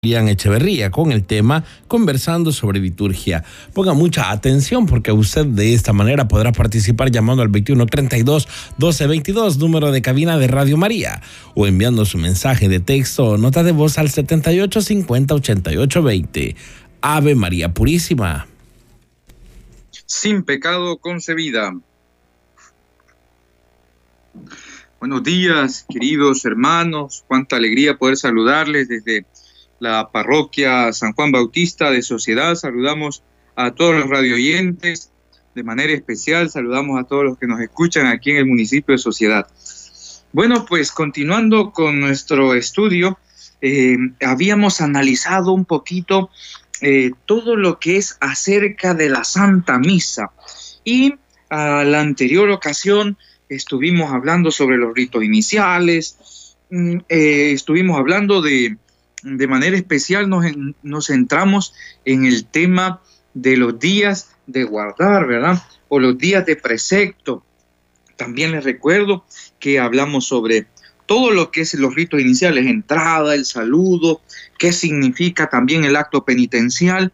Julián 0.00 0.28
Echeverría 0.28 0.92
con 0.92 1.10
el 1.10 1.24
tema 1.24 1.64
Conversando 1.88 2.52
sobre 2.52 2.78
liturgia. 2.78 3.42
Ponga 3.74 3.94
mucha 3.94 4.30
atención 4.30 4.86
porque 4.86 5.10
usted 5.10 5.44
de 5.44 5.74
esta 5.74 5.92
manera 5.92 6.28
podrá 6.28 6.52
participar 6.52 7.10
llamando 7.10 7.42
al 7.42 7.50
2132 7.50 8.46
1222, 8.78 9.58
número 9.58 9.90
de 9.90 10.00
cabina 10.00 10.38
de 10.38 10.46
Radio 10.46 10.76
María, 10.76 11.20
o 11.56 11.66
enviando 11.66 12.04
su 12.04 12.16
mensaje 12.16 12.68
de 12.68 12.78
texto 12.78 13.24
o 13.24 13.38
nota 13.38 13.64
de 13.64 13.72
voz 13.72 13.98
al 13.98 14.08
7850 14.08 15.34
8820. 15.34 16.54
Ave 17.00 17.34
María 17.34 17.74
Purísima. 17.74 18.46
Sin 20.06 20.44
pecado 20.44 20.98
concebida. 20.98 21.76
Buenos 25.00 25.24
días, 25.24 25.84
queridos 25.88 26.44
hermanos. 26.44 27.24
Cuánta 27.26 27.56
alegría 27.56 27.98
poder 27.98 28.16
saludarles 28.16 28.86
desde 28.86 29.26
la 29.80 30.10
parroquia 30.10 30.92
San 30.92 31.12
Juan 31.12 31.32
Bautista 31.32 31.90
de 31.90 32.02
Sociedad. 32.02 32.54
Saludamos 32.54 33.22
a 33.56 33.72
todos 33.72 33.94
los 33.94 34.08
radioyentes. 34.08 35.10
De 35.54 35.62
manera 35.62 35.92
especial 35.92 36.50
saludamos 36.50 37.00
a 37.00 37.04
todos 37.04 37.24
los 37.24 37.38
que 37.38 37.46
nos 37.46 37.60
escuchan 37.60 38.06
aquí 38.06 38.30
en 38.30 38.38
el 38.38 38.46
municipio 38.46 38.92
de 38.92 38.98
Sociedad. 38.98 39.46
Bueno, 40.32 40.66
pues 40.66 40.92
continuando 40.92 41.72
con 41.72 42.00
nuestro 42.00 42.54
estudio, 42.54 43.18
eh, 43.60 43.96
habíamos 44.20 44.80
analizado 44.80 45.52
un 45.52 45.64
poquito 45.64 46.30
eh, 46.80 47.10
todo 47.26 47.56
lo 47.56 47.80
que 47.80 47.96
es 47.96 48.16
acerca 48.20 48.94
de 48.94 49.08
la 49.08 49.24
Santa 49.24 49.78
Misa. 49.78 50.30
Y 50.84 51.14
a 51.50 51.82
la 51.84 52.00
anterior 52.00 52.50
ocasión 52.50 53.16
estuvimos 53.48 54.12
hablando 54.12 54.50
sobre 54.50 54.76
los 54.76 54.94
ritos 54.94 55.24
iniciales, 55.24 56.56
mm, 56.70 56.98
eh, 57.08 57.52
estuvimos 57.52 57.98
hablando 57.98 58.42
de 58.42 58.76
de 59.22 59.46
manera 59.46 59.76
especial 59.76 60.28
nos, 60.28 60.44
nos 60.82 61.06
centramos 61.06 61.74
en 62.04 62.24
el 62.24 62.46
tema 62.46 63.00
de 63.34 63.56
los 63.56 63.78
días 63.78 64.30
de 64.46 64.64
guardar, 64.64 65.26
¿verdad? 65.26 65.62
O 65.88 65.98
los 66.00 66.18
días 66.18 66.44
de 66.46 66.56
precepto. 66.56 67.44
También 68.16 68.52
les 68.52 68.64
recuerdo 68.64 69.24
que 69.60 69.78
hablamos 69.78 70.26
sobre 70.26 70.66
todo 71.06 71.30
lo 71.30 71.50
que 71.50 71.62
es 71.62 71.74
los 71.74 71.94
ritos 71.94 72.20
iniciales, 72.20 72.66
entrada, 72.66 73.34
el 73.34 73.44
saludo, 73.44 74.20
qué 74.58 74.72
significa 74.72 75.48
también 75.48 75.84
el 75.84 75.96
acto 75.96 76.24
penitencial. 76.24 77.12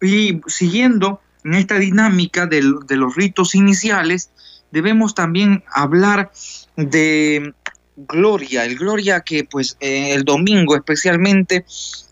Y 0.00 0.40
siguiendo 0.46 1.20
en 1.44 1.54
esta 1.54 1.78
dinámica 1.78 2.46
de, 2.46 2.62
de 2.86 2.96
los 2.96 3.16
ritos 3.16 3.54
iniciales, 3.54 4.30
debemos 4.70 5.14
también 5.14 5.64
hablar 5.72 6.30
de 6.76 7.54
Gloria, 7.96 8.64
el 8.64 8.76
Gloria 8.78 9.20
que 9.20 9.44
pues 9.44 9.76
eh, 9.80 10.14
el 10.14 10.24
domingo 10.24 10.74
especialmente 10.74 11.64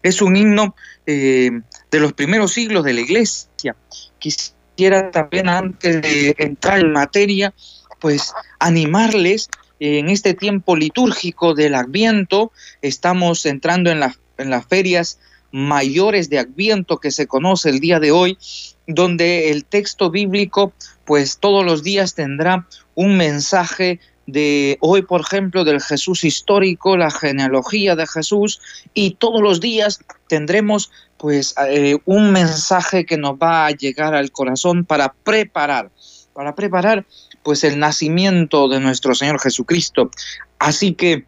es 0.03 0.21
un 0.21 0.37
himno 0.37 0.75
eh, 1.07 1.51
de 1.91 2.01
los 2.01 2.13
primeros 2.13 2.53
siglos 2.53 2.85
de 2.85 2.93
la 2.93 3.01
iglesia. 3.01 3.77
Quisiera 4.19 5.11
también 5.11 5.49
antes 5.49 6.03
de 6.03 6.35
entrar 6.39 6.81
en 6.81 6.93
materia, 6.93 7.55
pues 7.99 8.33
animarles 8.59 9.49
en 9.79 10.11
este 10.11 10.35
tiempo 10.35 10.77
litúrgico 10.77 11.55
del 11.55 11.75
Adviento, 11.75 12.53
estamos 12.83 13.47
entrando 13.47 13.91
en, 13.91 14.03
en 14.37 14.51
las 14.51 14.67
ferias 14.67 15.19
mayores 15.53 16.29
de 16.31 16.39
Adviento 16.39 16.99
que 16.99 17.11
se 17.11 17.27
conoce 17.27 17.71
el 17.71 17.81
día 17.81 17.99
de 17.99 18.13
hoy, 18.13 18.39
donde 18.87 19.51
el 19.51 19.65
texto 19.65 20.11
bíblico 20.11 20.73
pues 21.05 21.39
todos 21.39 21.65
los 21.65 21.83
días 21.83 22.15
tendrá 22.15 22.69
un 22.95 23.17
mensaje 23.17 24.01
de 24.27 24.79
hoy, 24.81 25.03
por 25.03 25.23
ejemplo, 25.23 25.65
del 25.65 25.81
Jesús 25.81 26.25
histórico, 26.25 26.97
la 26.97 27.11
genealogía 27.11 27.97
de 27.97 28.07
Jesús, 28.07 28.61
y 28.95 29.13
todos 29.13 29.43
los 29.43 29.61
días 29.61 30.01
tendremos 30.29 30.91
pues 31.17 31.55
eh, 31.69 31.99
un 32.05 32.33
mensaje 32.33 33.05
que 33.05 33.19
nos 33.19 33.35
va 33.35 33.67
a 33.67 33.71
llegar 33.71 34.15
al 34.15 34.31
corazón 34.31 34.85
para 34.85 35.13
preparar, 35.13 35.91
para 36.33 36.55
preparar 36.55 37.07
pues 37.43 37.65
el 37.65 37.79
nacimiento 37.79 38.69
de 38.69 38.81
nuestro 38.81 39.15
Señor 39.15 39.41
Jesucristo. 39.41 40.11
Así 40.59 40.95
que 40.95 41.25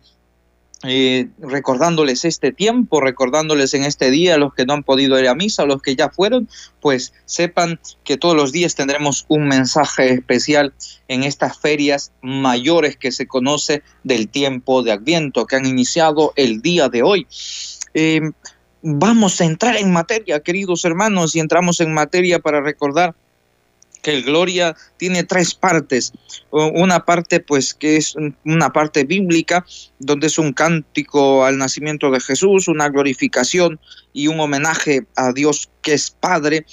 eh, 0.84 1.28
recordándoles 1.38 2.25
este 2.25 2.50
tiempo, 2.50 3.00
recordándoles 3.00 3.72
en 3.75 3.84
este 3.84 4.10
día 4.10 4.34
a 4.34 4.38
los 4.38 4.53
que 4.53 4.66
no 4.66 4.72
han 4.72 4.82
podido 4.82 5.19
ir 5.20 5.28
a 5.28 5.34
misa, 5.34 5.62
a 5.62 5.66
los 5.66 5.81
que 5.81 5.94
ya 5.94 6.09
fueron, 6.09 6.48
pues 6.81 7.12
sepan 7.25 7.78
que 8.03 8.16
todos 8.16 8.34
los 8.34 8.50
días 8.50 8.75
tendremos 8.75 9.25
un 9.28 9.47
mensaje 9.47 10.12
especial 10.12 10.75
en 11.06 11.22
estas 11.22 11.59
ferias 11.59 12.12
mayores 12.20 12.97
que 12.97 13.12
se 13.12 13.28
conoce 13.28 13.82
del 14.03 14.28
tiempo 14.28 14.82
de 14.82 14.93
Adviento, 14.93 15.47
que 15.47 15.56
han 15.56 15.66
iniciado 15.66 16.32
el 16.34 16.62
día 16.62 16.88
de 16.88 17.03
hoy. 17.03 17.26
Eh, 17.94 18.20
vamos 18.82 19.41
a 19.41 19.44
entrar 19.44 19.76
en 19.76 19.93
materia, 19.93 20.41
queridos 20.41 20.84
hermanos, 20.84 21.37
y 21.37 21.41
entramos 21.41 21.81
en 21.81 21.94
materia 21.94 22.41
para 22.41 22.60
recordar 22.60 23.14
que 24.02 24.12
el 24.12 24.24
Gloria 24.24 24.76
tiene 24.96 25.24
tres 25.24 25.54
partes. 25.54 26.12
Una 26.50 27.04
parte, 27.04 27.40
pues, 27.40 27.72
que 27.72 27.96
es 27.96 28.14
una 28.44 28.72
parte 28.72 29.04
bíblica, 29.04 29.64
donde 29.98 30.26
es 30.26 30.38
un 30.38 30.52
cántico 30.52 31.44
al 31.44 31.56
nacimiento 31.56 32.10
de 32.10 32.20
Jesús, 32.20 32.68
una 32.68 32.88
glorificación 32.88 33.80
y 34.12 34.27
un 34.27 34.41
homenaje 34.41 35.06
a 35.17 35.33
Dios 35.33 35.71
que 35.83 35.95
es 35.95 36.11
Padre. 36.11 36.67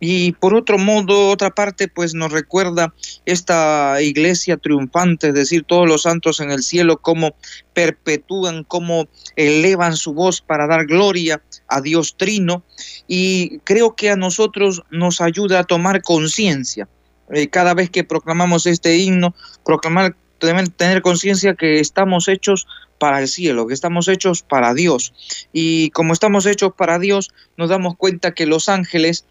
Y 0.00 0.32
por 0.32 0.54
otro 0.54 0.78
modo, 0.78 1.30
otra 1.30 1.50
parte, 1.50 1.88
pues 1.88 2.14
nos 2.14 2.32
recuerda 2.32 2.94
esta 3.24 4.00
iglesia 4.02 4.56
triunfante, 4.56 5.28
es 5.28 5.34
decir, 5.34 5.64
todos 5.64 5.88
los 5.88 6.02
santos 6.02 6.40
en 6.40 6.50
el 6.50 6.62
cielo, 6.62 6.98
cómo 6.98 7.34
perpetúan, 7.72 8.64
cómo 8.64 9.08
elevan 9.36 9.96
su 9.96 10.12
voz 10.12 10.40
para 10.40 10.66
dar 10.66 10.86
gloria 10.86 11.42
a 11.68 11.80
Dios 11.80 12.16
Trino. 12.16 12.64
Y 13.08 13.58
creo 13.60 13.96
que 13.96 14.10
a 14.10 14.16
nosotros 14.16 14.82
nos 14.90 15.20
ayuda 15.20 15.60
a 15.60 15.64
tomar 15.64 16.02
conciencia. 16.02 16.88
Eh, 17.32 17.48
cada 17.48 17.72
vez 17.72 17.88
que 17.88 18.04
proclamamos 18.04 18.66
este 18.66 18.98
himno, 18.98 19.34
proclamar, 19.64 20.16
tener 20.38 21.02
conciencia 21.02 21.54
que 21.54 21.80
estamos 21.80 22.28
hechos 22.28 22.66
para 22.98 23.20
el 23.20 23.28
cielo, 23.28 23.66
que 23.66 23.74
estamos 23.74 24.08
hechos 24.08 24.42
para 24.42 24.74
Dios. 24.74 25.14
Y 25.52 25.90
como 25.90 26.12
estamos 26.12 26.46
hechos 26.46 26.72
para 26.76 26.98
Dios, 26.98 27.32
nos 27.56 27.68
damos 27.68 27.96
cuenta 27.96 28.32
que 28.32 28.46
los 28.46 28.68
ángeles 28.68 29.26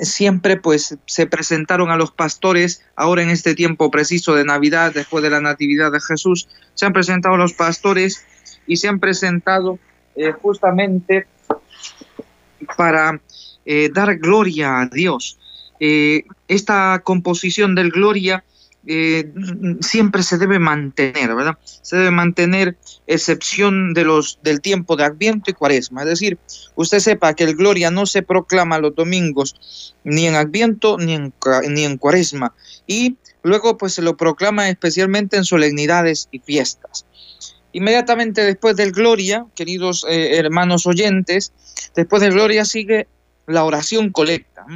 siempre 0.00 0.56
pues 0.56 0.96
se 1.06 1.26
presentaron 1.26 1.90
a 1.90 1.96
los 1.96 2.12
pastores, 2.12 2.84
ahora 2.94 3.22
en 3.22 3.30
este 3.30 3.54
tiempo 3.54 3.90
preciso 3.90 4.34
de 4.34 4.44
Navidad, 4.44 4.92
después 4.94 5.22
de 5.22 5.30
la 5.30 5.40
Natividad 5.40 5.90
de 5.90 6.00
Jesús, 6.00 6.48
se 6.74 6.86
han 6.86 6.92
presentado 6.92 7.34
a 7.34 7.38
los 7.38 7.54
pastores 7.54 8.24
y 8.66 8.76
se 8.76 8.88
han 8.88 9.00
presentado 9.00 9.78
eh, 10.14 10.32
justamente 10.32 11.26
para 12.76 13.20
eh, 13.64 13.90
dar 13.92 14.16
gloria 14.16 14.80
a 14.80 14.86
Dios. 14.86 15.38
Eh, 15.80 16.24
esta 16.48 17.00
composición 17.02 17.74
del 17.74 17.90
gloria 17.90 18.44
eh, 18.86 19.32
siempre 19.80 20.22
se 20.22 20.38
debe 20.38 20.58
mantener, 20.58 21.34
¿verdad? 21.34 21.56
Se 21.82 21.96
debe 21.96 22.10
mantener 22.10 22.76
excepción 23.06 23.94
de 23.94 24.04
los, 24.04 24.40
del 24.42 24.60
tiempo 24.60 24.96
de 24.96 25.04
Adviento 25.04 25.50
y 25.50 25.54
Cuaresma. 25.54 26.02
Es 26.02 26.08
decir, 26.08 26.38
usted 26.74 26.98
sepa 26.98 27.34
que 27.34 27.44
el 27.44 27.54
Gloria 27.54 27.90
no 27.90 28.06
se 28.06 28.22
proclama 28.22 28.78
los 28.78 28.94
domingos 28.94 29.94
ni 30.04 30.26
en 30.26 30.34
Adviento 30.34 30.98
ni 30.98 31.14
en, 31.14 31.32
ni 31.68 31.84
en 31.84 31.96
Cuaresma. 31.96 32.54
Y 32.86 33.16
luego 33.42 33.78
pues 33.78 33.94
se 33.94 34.02
lo 34.02 34.16
proclama 34.16 34.68
especialmente 34.68 35.36
en 35.36 35.44
solemnidades 35.44 36.28
y 36.32 36.40
fiestas. 36.40 37.06
Inmediatamente 37.72 38.44
después 38.44 38.76
del 38.76 38.92
Gloria, 38.92 39.46
queridos 39.54 40.04
eh, 40.08 40.36
hermanos 40.36 40.86
oyentes, 40.86 41.52
después 41.94 42.20
del 42.20 42.32
Gloria 42.32 42.64
sigue 42.64 43.06
la 43.46 43.64
oración 43.64 44.10
colecta. 44.10 44.66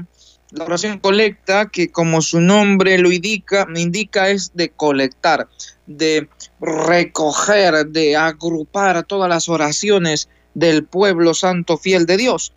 La 0.56 0.64
oración 0.64 0.98
colecta, 1.00 1.66
que 1.66 1.90
como 1.90 2.22
su 2.22 2.40
nombre 2.40 2.96
lo 2.96 3.12
indica, 3.12 3.66
indica 3.74 4.30
es 4.30 4.52
de 4.54 4.70
colectar, 4.70 5.50
de 5.86 6.30
recoger, 6.62 7.86
de 7.88 8.16
agrupar 8.16 9.04
todas 9.04 9.28
las 9.28 9.50
oraciones 9.50 10.30
del 10.54 10.84
pueblo 10.84 11.34
santo 11.34 11.76
fiel 11.76 12.06
de 12.06 12.16
Dios. 12.16 12.54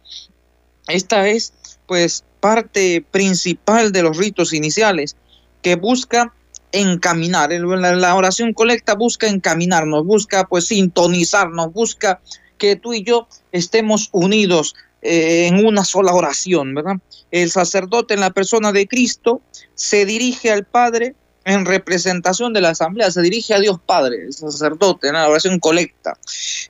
Esta 0.88 1.27
es 1.27 1.53
pues 1.88 2.24
parte 2.39 3.06
principal 3.12 3.91
de 3.91 4.03
los 4.03 4.15
ritos 4.15 4.53
iniciales 4.53 5.18
que 5.62 5.75
busca 5.75 6.33
encaminar. 6.71 7.51
La 7.51 8.15
oración 8.15 8.53
colecta 8.53 8.95
busca 8.95 9.27
encaminarnos, 9.27 10.06
busca 10.06 10.47
pues 10.47 10.68
sintonizarnos, 10.68 11.74
busca 11.74 12.21
que 12.57 12.77
tú 12.77 12.94
y 12.94 13.03
yo 13.03 13.27
estemos 13.51 14.07
unidos 14.13 14.74
eh, 15.01 15.48
en 15.48 15.66
una 15.66 15.84
sola 15.84 16.13
oración, 16.13 16.74
¿verdad? 16.74 16.98
El 17.31 17.50
sacerdote 17.51 18.13
en 18.13 18.19
la 18.19 18.31
persona 18.31 18.72
de 18.72 18.88
Cristo 18.88 19.42
se 19.75 20.06
dirige 20.06 20.51
al 20.51 20.66
Padre 20.66 21.16
en 21.46 21.66
representación 21.66 22.54
de 22.54 22.62
la 22.62 22.69
asamblea, 22.69 23.10
se 23.10 23.22
dirige 23.22 23.54
a 23.54 23.60
Dios 23.60 23.80
Padre, 23.86 24.24
el 24.25 24.34
sacerdote, 24.34 25.07
en 25.07 25.13
la 25.13 25.28
oración 25.28 25.60
colecta. 25.60 26.18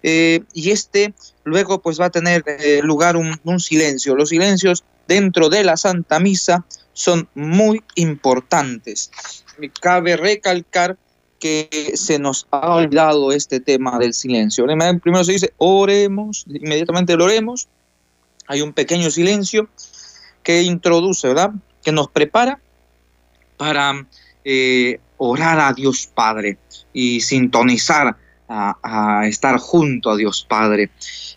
Eh, 0.03 0.41
y 0.53 0.71
este 0.71 1.13
luego 1.43 1.81
pues 1.81 1.99
va 1.99 2.05
a 2.05 2.09
tener 2.11 2.43
eh, 2.45 2.81
lugar 2.83 3.17
un, 3.17 3.39
un 3.43 3.59
silencio. 3.59 4.15
Los 4.15 4.29
silencios 4.29 4.83
dentro 5.07 5.49
de 5.49 5.63
la 5.63 5.75
Santa 5.75 6.19
Misa 6.19 6.65
son 6.93 7.27
muy 7.33 7.81
importantes. 7.95 9.11
Cabe 9.81 10.15
recalcar 10.15 10.97
que 11.39 11.93
se 11.95 12.19
nos 12.19 12.47
ha 12.51 12.75
olvidado 12.75 13.31
este 13.31 13.59
tema 13.59 13.97
del 13.97 14.13
silencio. 14.13 14.65
Primero 15.01 15.23
se 15.23 15.31
dice, 15.31 15.53
oremos, 15.57 16.45
inmediatamente 16.47 17.15
lo 17.15 17.25
oremos. 17.25 17.67
Hay 18.49 18.63
un 18.63 18.73
pequeño 18.73 19.11
silencio 19.11 19.69
que 20.41 20.63
introduce, 20.63 21.27
¿verdad? 21.27 21.51
Que 21.83 21.91
nos 21.91 22.09
prepara 22.09 22.59
para 23.57 24.07
eh, 24.43 24.99
orar 25.17 25.59
a 25.59 25.71
Dios 25.71 26.09
Padre 26.11 26.57
y 26.91 27.21
sintonizar 27.21 28.17
a, 28.47 29.27
estar 29.27 29.59
junto 29.59 30.09
a 30.09 30.17
Dios 30.17 30.47
Padre. 30.49 30.89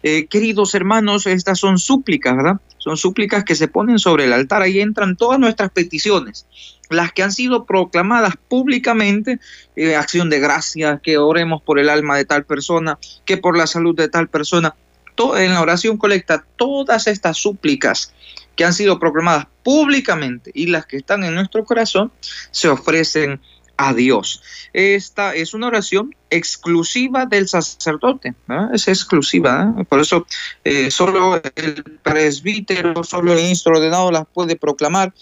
Eh, 0.02 0.26
queridos 0.26 0.74
hermanos, 0.74 1.26
estas 1.26 1.58
son 1.58 1.78
súplicas, 1.78 2.34
¿verdad? 2.34 2.60
Son 2.78 2.96
súplicas 2.96 3.44
que 3.44 3.56
se 3.56 3.68
ponen 3.68 3.98
sobre 3.98 4.24
el 4.24 4.32
altar. 4.32 4.62
Ahí 4.62 4.80
entran 4.80 5.16
todas 5.16 5.38
nuestras 5.38 5.70
peticiones, 5.70 6.46
las 6.88 7.12
que 7.12 7.22
han 7.22 7.32
sido 7.32 7.66
proclamadas 7.66 8.36
públicamente, 8.48 9.38
eh, 9.76 9.96
acción 9.96 10.30
de 10.30 10.40
gracias, 10.40 11.02
que 11.02 11.18
oremos 11.18 11.60
por 11.60 11.78
el 11.78 11.90
alma 11.90 12.16
de 12.16 12.24
tal 12.24 12.46
persona, 12.46 12.98
que 13.26 13.36
por 13.36 13.58
la 13.58 13.66
salud 13.66 13.94
de 13.94 14.08
tal 14.08 14.28
persona. 14.28 14.74
En 15.16 15.54
la 15.54 15.60
oración 15.60 15.96
colecta 15.96 16.44
todas 16.56 17.06
estas 17.06 17.36
súplicas 17.36 18.12
que 18.56 18.64
han 18.64 18.72
sido 18.72 18.98
proclamadas 18.98 19.46
públicamente 19.62 20.50
y 20.54 20.66
las 20.66 20.86
que 20.86 20.96
están 20.98 21.24
en 21.24 21.34
nuestro 21.34 21.64
corazón 21.64 22.12
se 22.50 22.68
ofrecen 22.68 23.40
a 23.76 23.94
Dios. 23.94 24.42
Esta 24.72 25.34
es 25.34 25.54
una 25.54 25.68
oración 25.68 26.14
exclusiva 26.30 27.26
del 27.26 27.48
sacerdote, 27.48 28.34
es 28.72 28.88
exclusiva, 28.88 29.74
por 29.88 30.00
eso 30.00 30.26
eh, 30.64 30.90
solo 30.90 31.40
el 31.56 31.82
presbítero, 32.02 33.02
solo 33.04 33.32
el 33.32 33.38
ministro 33.42 33.76
ordenado 33.76 34.10
las 34.10 34.26
puede 34.32 34.56
proclamar 34.56 35.12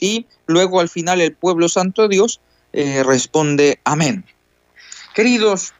y 0.00 0.26
luego 0.46 0.80
al 0.80 0.88
final 0.88 1.20
el 1.20 1.32
pueblo 1.32 1.68
santo 1.68 2.02
de 2.02 2.08
Dios 2.08 2.40
eh, 2.72 3.02
responde 3.02 3.80
amén. 3.84 4.24
Queridos 5.14 5.74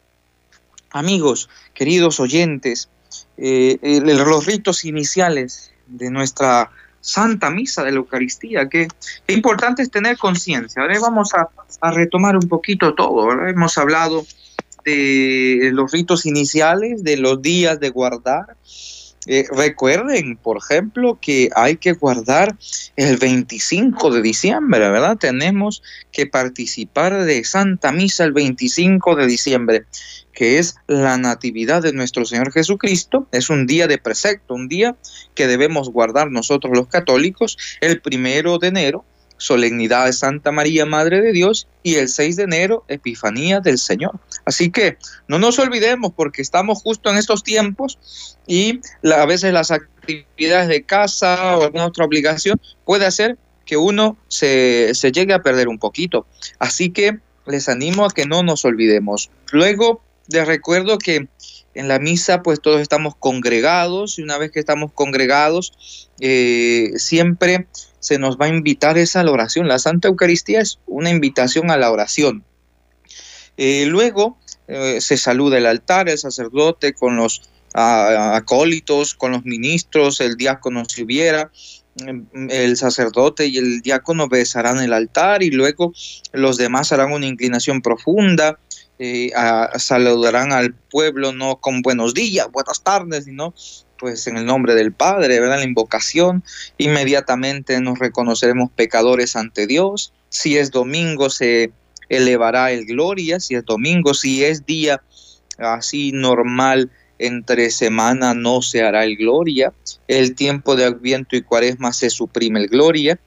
amigos, 0.91 1.49
queridos 1.75 2.21
oyentes, 2.21 2.89
eh, 3.39 4.01
los 4.03 4.47
ritos 4.47 4.85
iniciales 4.85 5.73
de 5.87 6.11
nuestra 6.11 6.71
Santa 7.01 7.51
Misa 7.51 7.85
de 7.85 7.93
la 7.93 7.99
Eucaristía, 7.99 8.69
que, 8.69 8.89
importante 9.29 9.83
es 9.83 9.91
tener 9.91 10.19
conciencia. 10.19 10.83
Ahora 10.83 10.99
vamos 11.01 11.33
a, 11.35 11.49
retomar 11.91 12.37
un 12.37 12.49
poquito 12.49 12.95
todo. 12.95 13.47
Hemos 13.47 13.79
hablado 13.79 14.27
de 14.85 15.71
los 15.73 15.93
ritos 15.93 16.27
iniciales, 16.27 17.05
de 17.05 17.17
los 17.17 17.41
días 17.41 17.79
de 17.79 17.91
guardar. 17.91 18.57
Eh, 19.31 19.45
recuerden, 19.55 20.37
por 20.37 20.57
ejemplo, 20.57 21.19
que 21.21 21.51
hay 21.55 21.77
que 21.77 21.93
guardar 21.93 22.57
el 22.97 23.19
25 23.19 24.11
de 24.11 24.23
diciembre, 24.23 24.89
¿verdad? 24.89 25.19
Tenemos 25.19 25.83
que 26.11 26.27
participar 26.27 27.25
de 27.25 27.45
Santa 27.45 27.93
Misa 27.93 28.25
el 28.25 28.33
25 28.33 29.17
de 29.17 29.27
diciembre 29.27 29.85
que 30.39 30.59
es 30.59 30.77
la 30.87 31.19
Natividad 31.19 31.83
de 31.83 31.93
nuestro 31.93 32.25
Señor 32.25 32.53
Jesucristo. 32.53 33.27
Es 33.33 33.51
un 33.51 33.67
día 33.67 33.89
de 33.89 33.99
precepto, 33.99 34.55
un 34.55 34.69
día 34.69 34.95
que 35.35 35.49
debemos 35.49 35.91
guardar 35.91 36.31
nosotros 36.31 36.73
los 36.77 36.87
católicos, 36.87 37.59
el 37.81 38.01
primero 38.01 38.59
de 38.59 38.69
enero, 38.69 39.05
solemnidad 39.37 40.07
de 40.07 40.13
Santa 40.13 40.53
María, 40.53 40.87
Madre 40.87 41.23
de 41.23 41.33
Dios, 41.33 41.67
y 41.83 41.97
el 41.97 42.09
6 42.09 42.37
de 42.37 42.43
enero, 42.45 42.85
Epifanía 42.87 43.59
del 43.59 43.79
Señor. 43.79 44.21
Así 44.49 44.71
que 44.71 44.97
no 45.27 45.39
nos 45.39 45.59
olvidemos 45.59 46.15
porque 46.17 46.41
estamos 46.41 46.81
justo 46.81 47.11
en 47.11 47.19
estos 47.19 47.45
tiempos 47.45 47.99
y 48.47 48.81
a 49.05 49.27
veces 49.27 49.53
las 49.53 49.71
actividades 49.71 50.69
de 50.69 50.85
casa 50.85 51.59
o 51.59 51.65
alguna 51.65 51.85
otra 51.85 52.07
obligación 52.07 52.59
puede 52.87 53.05
hacer 53.05 53.37
que 53.67 53.77
uno 53.77 54.17
se, 54.29 54.95
se 54.95 55.13
llegue 55.13 55.35
a 55.35 55.43
perder 55.43 55.69
un 55.69 55.79
poquito. 55.79 56.27
Así 56.59 56.89
que 56.89 57.19
les 57.47 57.69
animo 57.69 58.07
a 58.07 58.09
que 58.09 58.25
no 58.25 58.43
nos 58.43 58.65
olvidemos. 58.65 59.29
Luego, 59.53 60.01
les 60.29 60.47
recuerdo 60.47 60.97
que 60.97 61.29
en 61.75 61.89
la 61.89 61.99
misa 61.99 62.43
pues 62.43 62.63
todos 62.63 62.81
estamos 62.81 63.17
congregados 63.17 64.19
y 64.19 64.23
una 64.23 64.39
vez 64.39 64.51
que 64.51 64.61
estamos 64.61 64.93
congregados 64.95 66.09
eh, 66.21 66.93
siempre 66.97 67.67
se 68.01 68.19
nos 68.19 68.39
va 68.39 68.47
a 68.47 68.49
invitar 68.49 68.97
esa 68.97 69.21
a 69.21 69.25
la 69.25 69.33
oración. 69.33 69.69
La 69.69 69.79
Santa 69.79 70.09
Eucaristía 70.09 70.63
es 70.63 70.79
una 70.87 71.11
invitación 71.11 71.71
a 71.71 71.77
la 71.77 71.91
oración. 71.91 72.47
Eh, 73.59 73.85
luego 73.87 74.39
eh, 74.67 75.03
se 75.03 75.19
saluda 75.19 75.59
el 75.59 75.67
altar, 75.67 76.09
el 76.09 76.17
sacerdote 76.17 76.95
con 76.95 77.17
los 77.17 77.43
acólitos, 77.75 79.15
con 79.15 79.33
los 79.33 79.45
ministros, 79.45 80.21
el 80.23 80.37
diácono 80.37 80.85
si 80.87 81.03
hubiera, 81.03 81.51
el 82.49 82.77
sacerdote 82.79 83.47
y 83.47 83.59
el 83.59 83.83
diácono 83.83 84.27
besarán 84.27 84.81
el 84.81 84.95
altar 84.95 85.43
y 85.43 85.51
luego 85.51 85.93
los 86.33 86.57
demás 86.57 86.93
harán 86.93 87.13
una 87.13 87.27
inclinación 87.27 87.83
profunda 87.83 88.59
eh, 89.01 89.31
saludarán 89.77 90.53
al 90.53 90.75
pueblo 90.75 91.33
no 91.33 91.57
con 91.61 91.83
buenos 91.83 92.15
días, 92.15 92.51
buenas 92.51 92.83
tardes, 92.83 93.27
sino 93.27 93.55
pues 93.97 94.27
en 94.27 94.37
el 94.37 94.45
nombre 94.45 94.75
del 94.75 94.93
Padre, 94.93 95.41
¿verdad? 95.41 95.59
La 95.59 95.65
invocación, 95.65 96.43
inmediatamente 96.79 97.81
nos 97.81 97.99
reconoceremos 97.99 98.71
pecadores 98.73 99.37
ante 99.37 99.67
Dios. 99.67 100.13
Si 100.31 100.57
es 100.57 100.71
domingo 100.71 101.31
se 101.31 101.73
elevará 102.09 102.73
el 102.73 102.87
gloria, 102.87 103.41
si 103.41 103.55
es 103.55 103.65
domingo, 103.65 104.15
si 104.15 104.45
es 104.45 104.65
día 104.65 105.03
así 105.59 106.13
normal 106.13 106.91
entre 107.19 107.71
semana 107.71 108.35
no 108.35 108.63
se 108.63 108.83
hará 108.83 109.05
el 109.05 109.17
gloria, 109.17 109.73
el 110.07 110.35
tiempo 110.35 110.77
de 110.77 110.85
Adviento 110.85 111.37
y 111.37 111.43
Cuaresma 111.43 111.93
se 111.93 112.11
suprime 112.11 112.61
el 112.61 112.69
gloria 112.69 113.19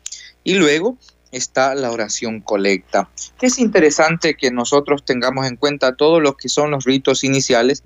y 0.44 0.56
luego 0.56 0.98
está 1.31 1.75
la 1.75 1.92
oración 1.92 2.42
colecta. 2.42 3.10
Es 3.42 3.60
interesante 3.60 4.36
que 4.36 4.51
nosotros 4.51 5.04
tengamos 5.04 5.45
en 5.48 5.57
cuenta 5.57 5.95
todos 5.95 6.22
los 6.22 6.36
que 6.36 6.50
son 6.50 6.72
los 6.72 6.86
ritos 6.86 7.24
iniciales, 7.24 7.84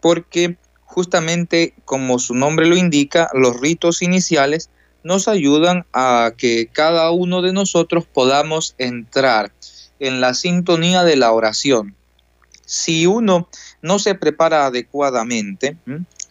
porque 0.00 0.56
justamente 0.84 1.74
como 1.84 2.18
su 2.18 2.34
nombre 2.34 2.66
lo 2.66 2.76
indica, 2.76 3.28
los 3.34 3.60
ritos 3.60 4.02
iniciales 4.02 4.70
nos 5.02 5.28
ayudan 5.28 5.84
a 5.92 6.32
que 6.36 6.68
cada 6.72 7.10
uno 7.10 7.42
de 7.42 7.52
nosotros 7.52 8.06
podamos 8.06 8.74
entrar 8.78 9.52
en 10.06 10.20
la 10.20 10.34
sintonía 10.34 11.04
de 11.04 11.16
la 11.16 11.32
oración. 11.32 11.94
Si 12.66 13.06
uno 13.06 13.48
no 13.82 13.98
se 13.98 14.14
prepara 14.14 14.66
adecuadamente, 14.66 15.76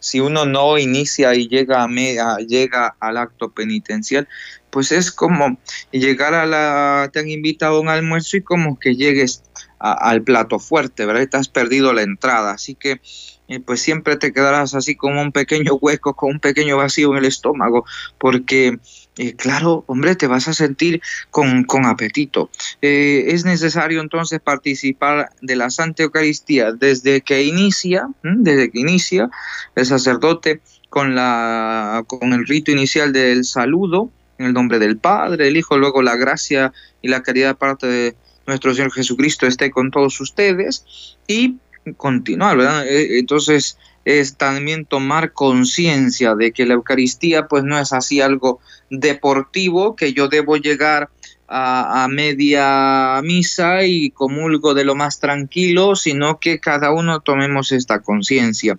si 0.00 0.20
uno 0.20 0.44
no 0.44 0.76
inicia 0.78 1.34
y 1.34 1.48
llega, 1.48 1.84
a, 1.84 2.38
llega 2.38 2.96
al 3.00 3.16
acto 3.16 3.52
penitencial, 3.52 4.28
pues 4.70 4.90
es 4.90 5.12
como 5.12 5.56
llegar 5.92 6.34
a 6.34 6.46
la, 6.46 7.08
te 7.12 7.20
han 7.20 7.30
invitado 7.30 7.76
a 7.76 7.80
un 7.80 7.88
almuerzo 7.88 8.36
y 8.36 8.42
como 8.42 8.78
que 8.78 8.96
llegues 8.96 9.42
al 9.78 10.22
plato 10.22 10.58
fuerte, 10.58 11.06
¿verdad? 11.06 11.28
Te 11.28 11.36
has 11.36 11.48
perdido 11.48 11.92
la 11.92 12.02
entrada, 12.02 12.52
así 12.52 12.74
que 12.74 13.00
eh, 13.48 13.60
pues 13.60 13.82
siempre 13.82 14.16
te 14.16 14.32
quedarás 14.32 14.74
así 14.74 14.96
como 14.96 15.20
un 15.20 15.30
pequeño 15.30 15.74
hueco, 15.74 16.14
con 16.14 16.32
un 16.32 16.40
pequeño 16.40 16.76
vacío 16.76 17.12
en 17.12 17.18
el 17.18 17.24
estómago, 17.26 17.84
porque 18.18 18.78
eh, 19.16 19.34
claro, 19.34 19.84
hombre, 19.86 20.16
te 20.16 20.26
vas 20.26 20.48
a 20.48 20.54
sentir 20.54 21.00
con, 21.30 21.66
apetito. 21.86 22.50
Eh, 22.82 23.26
es 23.28 23.44
necesario 23.44 24.00
entonces 24.00 24.40
participar 24.40 25.30
de 25.40 25.56
la 25.56 25.70
Santa 25.70 26.02
Eucaristía 26.02 26.72
desde 26.72 27.20
que 27.20 27.44
inicia, 27.44 28.08
desde 28.22 28.70
que 28.70 28.80
inicia 28.80 29.30
el 29.76 29.86
sacerdote 29.86 30.60
con, 30.90 31.14
la, 31.14 32.04
con 32.06 32.32
el 32.32 32.46
rito 32.46 32.72
inicial 32.72 33.12
del 33.12 33.44
saludo, 33.44 34.10
en 34.38 34.46
el 34.46 34.52
nombre 34.52 34.80
del 34.80 34.96
Padre, 34.96 35.44
del 35.44 35.56
Hijo, 35.56 35.78
luego 35.78 36.02
la 36.02 36.16
gracia 36.16 36.72
y 37.00 37.08
la 37.08 37.22
caridad 37.22 37.56
parte 37.56 37.86
de 37.86 38.16
nuestro 38.46 38.74
Señor 38.74 38.92
Jesucristo 38.92 39.46
esté 39.46 39.70
con 39.70 39.90
todos 39.92 40.20
ustedes 40.20 41.16
y 41.28 41.56
continuar, 41.96 42.56
¿verdad? 42.56 42.86
Eh, 42.86 43.18
entonces 43.18 43.78
es 44.04 44.36
también 44.36 44.84
tomar 44.84 45.32
conciencia 45.32 46.34
de 46.34 46.52
que 46.52 46.66
la 46.66 46.74
Eucaristía 46.74 47.46
pues 47.46 47.64
no 47.64 47.78
es 47.78 47.92
así 47.92 48.20
algo 48.20 48.60
deportivo, 48.90 49.96
que 49.96 50.12
yo 50.12 50.28
debo 50.28 50.56
llegar 50.56 51.10
a, 51.48 52.08
media 52.10 53.20
misa 53.22 53.84
y 53.84 54.10
comulgo 54.10 54.74
de 54.74 54.84
lo 54.84 54.94
más 54.94 55.20
tranquilo, 55.20 55.94
sino 55.94 56.40
que 56.40 56.58
cada 56.58 56.92
uno 56.92 57.20
tomemos 57.20 57.70
esta 57.72 58.00
conciencia 58.00 58.78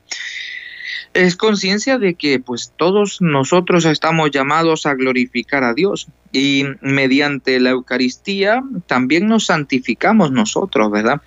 es 1.15 1.37
conciencia 1.37 1.97
de 1.97 2.15
que 2.15 2.39
pues 2.39 2.73
todos 2.75 3.21
nosotros 3.21 3.85
estamos 3.85 4.31
llamados 4.31 4.85
a 4.85 4.95
glorificar 4.95 5.63
a 5.63 5.73
Dios 5.73 6.07
y 6.33 6.65
mediante 6.81 7.59
la 7.61 7.69
Eucaristía 7.69 8.61
también 8.85 9.27
nos 9.27 9.45
santificamos 9.45 10.31
nosotros, 10.31 10.91
¿verdad? 10.91 11.21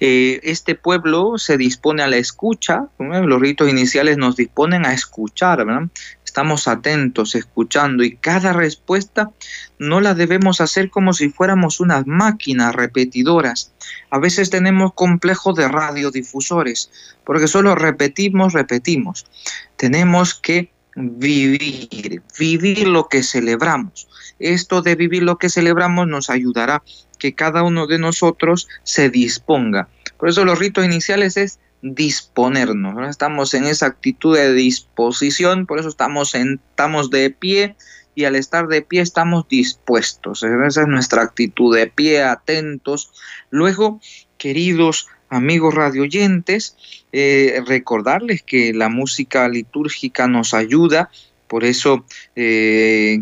Eh, 0.00 0.40
este 0.42 0.74
pueblo 0.74 1.38
se 1.38 1.56
dispone 1.56 2.02
a 2.02 2.08
la 2.08 2.16
escucha, 2.16 2.86
los 2.98 3.40
ritos 3.40 3.68
iniciales 3.68 4.16
nos 4.16 4.34
disponen 4.34 4.84
a 4.84 4.92
escuchar, 4.92 5.64
¿verdad? 5.64 5.88
Estamos 6.30 6.68
atentos, 6.68 7.34
escuchando 7.34 8.04
y 8.04 8.14
cada 8.14 8.52
respuesta 8.52 9.32
no 9.80 10.00
la 10.00 10.14
debemos 10.14 10.60
hacer 10.60 10.88
como 10.88 11.12
si 11.12 11.28
fuéramos 11.28 11.80
unas 11.80 12.06
máquinas 12.06 12.72
repetidoras. 12.72 13.72
A 14.10 14.20
veces 14.20 14.48
tenemos 14.48 14.94
complejo 14.94 15.54
de 15.54 15.66
radiodifusores 15.66 17.18
porque 17.24 17.48
solo 17.48 17.74
repetimos, 17.74 18.52
repetimos. 18.52 19.26
Tenemos 19.74 20.34
que 20.34 20.70
vivir, 20.94 22.22
vivir 22.38 22.86
lo 22.86 23.08
que 23.08 23.24
celebramos. 23.24 24.06
Esto 24.38 24.82
de 24.82 24.94
vivir 24.94 25.24
lo 25.24 25.36
que 25.36 25.48
celebramos 25.48 26.06
nos 26.06 26.30
ayudará 26.30 26.84
que 27.18 27.34
cada 27.34 27.64
uno 27.64 27.88
de 27.88 27.98
nosotros 27.98 28.68
se 28.84 29.10
disponga. 29.10 29.88
Por 30.16 30.28
eso 30.28 30.44
los 30.44 30.60
ritos 30.60 30.84
iniciales 30.84 31.36
es 31.36 31.58
disponernos. 31.82 33.08
Estamos 33.08 33.54
en 33.54 33.64
esa 33.64 33.86
actitud 33.86 34.36
de 34.36 34.52
disposición, 34.52 35.66
por 35.66 35.78
eso 35.78 35.88
estamos, 35.88 36.34
estamos 36.34 37.10
de 37.10 37.30
pie 37.30 37.76
y 38.14 38.24
al 38.24 38.36
estar 38.36 38.68
de 38.68 38.82
pie 38.82 39.00
estamos 39.00 39.48
dispuestos. 39.48 40.42
Esa 40.42 40.82
es 40.82 40.88
nuestra 40.88 41.22
actitud 41.22 41.74
de 41.74 41.86
pie, 41.86 42.22
atentos. 42.22 43.10
Luego, 43.50 44.00
queridos 44.36 45.08
amigos 45.30 45.74
radioyentes, 45.74 46.76
eh, 47.12 47.62
recordarles 47.66 48.42
que 48.42 48.74
la 48.74 48.88
música 48.88 49.48
litúrgica 49.48 50.26
nos 50.26 50.54
ayuda, 50.54 51.10
por 51.46 51.64
eso 51.64 52.04
eh, 52.36 53.18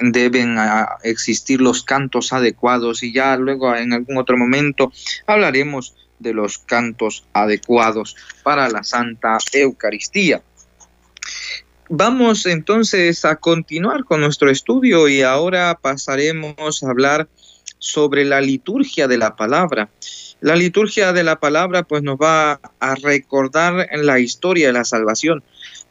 deben 0.00 0.56
existir 1.04 1.60
los 1.60 1.84
cantos 1.84 2.32
adecuados 2.32 3.04
y 3.04 3.12
ya 3.12 3.36
luego 3.36 3.74
en 3.76 3.92
algún 3.92 4.18
otro 4.18 4.36
momento 4.36 4.92
hablaremos 5.26 5.94
de 6.18 6.34
los 6.34 6.58
cantos 6.58 7.24
adecuados 7.32 8.16
para 8.42 8.68
la 8.68 8.82
Santa 8.82 9.38
Eucaristía. 9.52 10.42
Vamos 11.90 12.44
entonces 12.44 13.24
a 13.24 13.36
continuar 13.36 14.04
con 14.04 14.20
nuestro 14.20 14.50
estudio 14.50 15.08
y 15.08 15.22
ahora 15.22 15.78
pasaremos 15.80 16.82
a 16.82 16.90
hablar 16.90 17.28
sobre 17.78 18.26
la 18.26 18.42
liturgia 18.42 19.08
de 19.08 19.16
la 19.16 19.36
palabra. 19.36 19.88
La 20.40 20.54
liturgia 20.54 21.12
de 21.12 21.24
la 21.24 21.40
palabra 21.40 21.84
pues 21.84 22.02
nos 22.02 22.18
va 22.18 22.60
a 22.78 22.94
recordar 22.96 23.88
en 23.90 24.04
la 24.04 24.20
historia 24.20 24.66
de 24.66 24.74
la 24.74 24.84
salvación, 24.84 25.42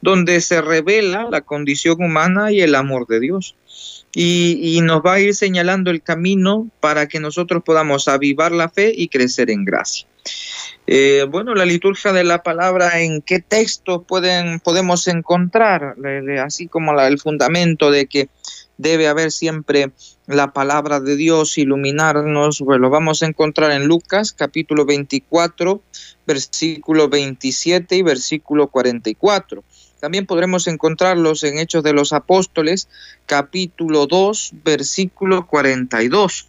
donde 0.01 0.39
se 0.41 0.61
revela 0.61 1.27
la 1.31 1.41
condición 1.41 2.01
humana 2.01 2.51
y 2.51 2.61
el 2.61 2.75
amor 2.75 3.07
de 3.07 3.19
Dios. 3.19 3.55
Y, 4.13 4.59
y, 4.61 4.81
nos 4.81 5.01
va 5.01 5.13
a 5.13 5.19
ir 5.19 5.35
señalando 5.35 5.91
el 5.91 6.01
camino 6.01 6.69
para 6.79 7.07
que 7.07 7.19
nosotros 7.19 7.61
podamos 7.63 8.07
avivar 8.07 8.51
la 8.51 8.69
fe 8.69 8.91
y 8.95 9.09
crecer 9.09 9.51
en 9.51 9.65
gracia. 9.65 10.07
Eh, 10.89 11.25
bueno, 11.29 11.53
la 11.53 11.65
liturgia 11.65 12.13
de 12.13 12.23
la 12.23 12.43
palabra, 12.43 13.01
¿en 13.01 13.21
qué 13.21 13.39
textos 13.39 14.03
pueden, 14.07 14.61
podemos 14.61 15.07
encontrar? 15.07 15.95
Así 16.41 16.67
como 16.67 16.97
el 17.01 17.19
fundamento 17.19 17.91
de 17.91 18.07
que 18.07 18.29
debe 18.77 19.07
haber 19.07 19.31
siempre 19.31 19.91
la 20.27 20.53
palabra 20.53 20.99
de 20.99 21.15
Dios 21.15 21.57
iluminarnos, 21.57 22.61
pues 22.63 22.79
lo 22.79 22.89
vamos 22.89 23.21
a 23.21 23.25
encontrar 23.25 23.71
en 23.71 23.85
Lucas 23.85 24.31
capítulo 24.33 24.85
24, 24.85 25.81
versículo 26.25 27.09
27 27.09 27.95
y 27.95 28.01
versículo 28.01 28.67
44. 28.67 29.63
También 29.99 30.25
podremos 30.25 30.67
encontrarlos 30.67 31.43
en 31.43 31.57
Hechos 31.57 31.83
de 31.83 31.93
los 31.93 32.13
Apóstoles, 32.13 32.87
capítulo 33.25 34.05
2, 34.05 34.51
versículo 34.63 35.47
42. 35.47 36.47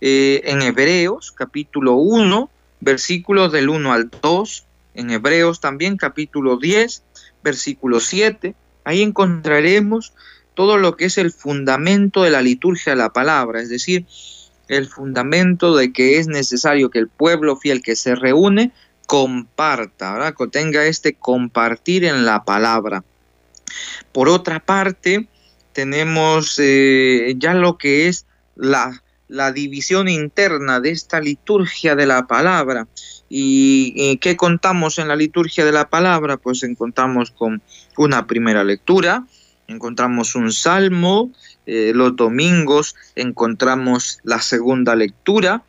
Eh, 0.00 0.40
en 0.44 0.62
Hebreos, 0.62 1.32
capítulo 1.32 1.94
1, 1.94 2.50
versículos 2.80 3.52
del 3.52 3.68
1 3.68 3.92
al 3.92 4.10
2, 4.22 4.64
en 4.94 5.10
Hebreos 5.10 5.60
también 5.60 5.96
capítulo 5.96 6.56
10, 6.56 7.02
versículo 7.42 8.00
7. 8.00 8.54
Ahí 8.84 9.02
encontraremos 9.02 10.12
todo 10.54 10.76
lo 10.76 10.96
que 10.96 11.04
es 11.04 11.18
el 11.18 11.30
fundamento 11.30 12.22
de 12.22 12.30
la 12.30 12.42
liturgia 12.42 12.92
de 12.92 12.96
la 12.96 13.12
palabra, 13.12 13.60
es 13.60 13.68
decir, 13.68 14.06
el 14.66 14.88
fundamento 14.88 15.76
de 15.76 15.92
que 15.92 16.18
es 16.18 16.26
necesario 16.26 16.90
que 16.90 16.98
el 16.98 17.08
pueblo 17.08 17.56
fiel 17.56 17.82
que 17.82 17.96
se 17.96 18.14
reúne 18.14 18.72
comparta, 19.06 20.12
¿verdad? 20.12 20.34
que 20.36 20.46
tenga 20.48 20.84
este 20.84 21.14
compartir 21.14 22.04
en 22.04 22.26
la 22.26 22.44
palabra. 22.44 23.04
Por 24.12 24.28
otra 24.28 24.60
parte, 24.60 25.28
tenemos 25.72 26.58
eh, 26.58 27.34
ya 27.38 27.54
lo 27.54 27.78
que 27.78 28.08
es 28.08 28.26
la 28.56 29.02
la 29.28 29.52
división 29.52 30.08
interna 30.08 30.80
de 30.80 30.90
esta 30.90 31.20
liturgia 31.20 31.94
de 31.94 32.06
la 32.06 32.26
palabra. 32.26 32.88
¿Y, 33.28 34.16
qué 34.18 34.36
contamos 34.36 34.98
en 34.98 35.08
la 35.08 35.16
liturgia 35.16 35.64
de 35.64 35.72
la 35.72 35.88
palabra? 35.88 36.38
Pues 36.38 36.62
encontramos 36.62 37.30
con 37.30 37.62
una 37.96 38.26
primera 38.26 38.64
lectura, 38.64 39.26
encontramos 39.66 40.34
un 40.34 40.50
salmo, 40.50 41.30
eh, 41.66 41.92
los 41.94 42.16
domingos 42.16 42.96
encontramos 43.14 44.18
la 44.24 44.40
segunda 44.40 44.96
lectura, 44.96 45.62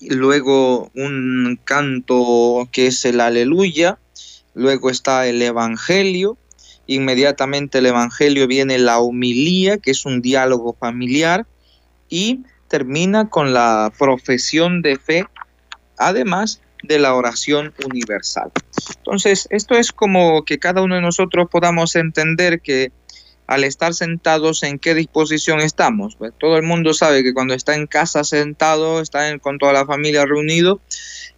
luego 0.00 0.90
un 0.94 1.60
canto 1.64 2.68
que 2.72 2.86
es 2.86 3.04
el 3.04 3.20
aleluya, 3.20 3.98
luego 4.54 4.88
está 4.88 5.26
el 5.26 5.42
evangelio, 5.42 6.38
inmediatamente 6.86 7.78
el 7.78 7.86
evangelio 7.86 8.46
viene 8.46 8.78
la 8.78 8.98
homilía, 9.00 9.76
que 9.76 9.90
es 9.90 10.06
un 10.06 10.22
diálogo 10.22 10.74
familiar, 10.80 11.46
y 12.08 12.40
termina 12.72 13.28
con 13.28 13.52
la 13.52 13.92
profesión 13.98 14.80
de 14.80 14.96
fe, 14.96 15.26
además 15.98 16.62
de 16.82 16.98
la 16.98 17.14
oración 17.14 17.74
universal. 17.84 18.50
Entonces, 18.96 19.46
esto 19.50 19.74
es 19.74 19.92
como 19.92 20.46
que 20.46 20.58
cada 20.58 20.80
uno 20.80 20.94
de 20.94 21.02
nosotros 21.02 21.50
podamos 21.50 21.96
entender 21.96 22.62
que 22.62 22.90
al 23.46 23.64
estar 23.64 23.92
sentados 23.92 24.62
en 24.62 24.78
qué 24.78 24.94
disposición 24.94 25.60
estamos. 25.60 26.16
Pues 26.16 26.32
todo 26.38 26.56
el 26.56 26.62
mundo 26.62 26.94
sabe 26.94 27.22
que 27.22 27.34
cuando 27.34 27.52
está 27.52 27.74
en 27.74 27.86
casa 27.86 28.24
sentado, 28.24 29.02
está 29.02 29.38
con 29.40 29.58
toda 29.58 29.74
la 29.74 29.84
familia 29.84 30.24
reunido, 30.24 30.80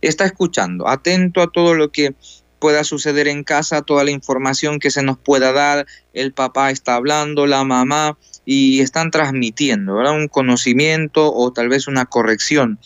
está 0.02 0.26
escuchando, 0.26 0.86
atento 0.86 1.42
a 1.42 1.50
todo 1.50 1.74
lo 1.74 1.90
que 1.90 2.14
pueda 2.60 2.84
suceder 2.84 3.26
en 3.26 3.42
casa, 3.42 3.82
toda 3.82 4.04
la 4.04 4.12
información 4.12 4.78
que 4.78 4.92
se 4.92 5.02
nos 5.02 5.18
pueda 5.18 5.50
dar, 5.50 5.84
el 6.12 6.32
papá 6.32 6.70
está 6.70 6.94
hablando, 6.94 7.48
la 7.48 7.64
mamá, 7.64 8.16
y 8.44 8.80
están 8.80 9.10
transmitiendo 9.10 9.96
un 10.12 10.28
conocimiento 10.28 11.32
o 11.32 11.52
tal 11.52 11.68
vez 11.68 11.86
una 11.86 12.06
corrección. 12.06 12.78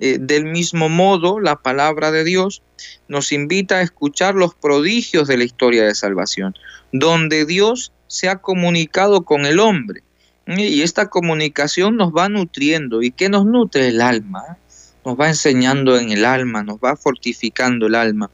Eh, 0.00 0.18
del 0.20 0.46
mismo 0.46 0.88
modo, 0.88 1.38
la 1.38 1.56
palabra 1.56 2.10
de 2.10 2.24
Dios 2.24 2.62
nos 3.08 3.30
invita 3.30 3.76
a 3.76 3.82
escuchar 3.82 4.34
los 4.34 4.54
prodigios 4.54 5.28
de 5.28 5.36
la 5.36 5.44
historia 5.44 5.84
de 5.84 5.94
salvación, 5.94 6.54
donde 6.90 7.46
Dios 7.46 7.92
se 8.08 8.28
ha 8.28 8.36
comunicado 8.36 9.24
con 9.24 9.46
el 9.46 9.60
hombre. 9.60 10.02
Y 10.46 10.82
esta 10.82 11.08
comunicación 11.08 11.96
nos 11.96 12.12
va 12.12 12.28
nutriendo. 12.28 13.00
¿Y 13.00 13.12
qué 13.12 13.28
nos 13.28 13.46
nutre 13.46 13.88
el 13.88 14.00
alma? 14.00 14.58
Nos 15.04 15.18
va 15.18 15.28
enseñando 15.28 15.96
en 15.96 16.10
el 16.10 16.24
alma, 16.24 16.64
nos 16.64 16.78
va 16.78 16.96
fortificando 16.96 17.86
el 17.86 17.94
alma. 17.94 18.30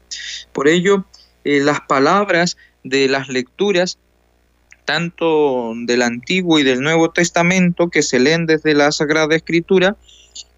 Por 0.51 0.67
ello, 0.67 1.05
eh, 1.43 1.59
las 1.59 1.81
palabras 1.81 2.57
de 2.83 3.07
las 3.07 3.29
lecturas 3.29 3.99
tanto 4.89 5.73
del 5.75 6.01
Antiguo 6.01 6.57
y 6.57 6.63
del 6.63 6.81
Nuevo 6.81 7.11
Testamento 7.11 7.89
que 7.89 8.01
se 8.01 8.19
leen 8.19 8.47
desde 8.47 8.73
la 8.73 8.91
Sagrada 8.91 9.35
Escritura, 9.35 9.97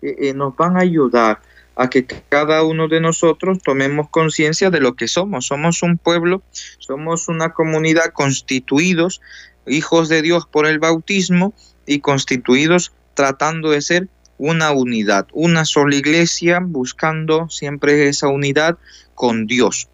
eh, 0.01 0.15
eh, 0.19 0.33
nos 0.33 0.55
van 0.55 0.77
a 0.77 0.83
ayudar 0.83 1.41
a 1.75 1.89
que 1.89 2.05
cada 2.05 2.63
uno 2.63 2.87
de 2.87 3.01
nosotros 3.01 3.59
tomemos 3.61 4.07
conciencia 4.09 4.69
de 4.69 4.79
lo 4.79 4.95
que 4.95 5.09
somos. 5.09 5.47
Somos 5.47 5.83
un 5.83 5.97
pueblo, 5.97 6.43
somos 6.79 7.27
una 7.27 7.51
comunidad 7.51 8.13
constituidos, 8.13 9.19
hijos 9.67 10.07
de 10.07 10.21
Dios 10.21 10.47
por 10.49 10.65
el 10.65 10.79
bautismo 10.79 11.53
y 11.85 11.99
constituidos 11.99 12.93
tratando 13.15 13.71
de 13.71 13.81
ser 13.81 14.07
una 14.37 14.71
unidad, 14.71 15.27
una 15.33 15.65
sola 15.65 15.97
iglesia, 15.97 16.61
buscando 16.63 17.49
siempre 17.49 18.07
esa 18.07 18.29
unidad 18.29 18.77
con 19.13 19.45
Dios. 19.45 19.89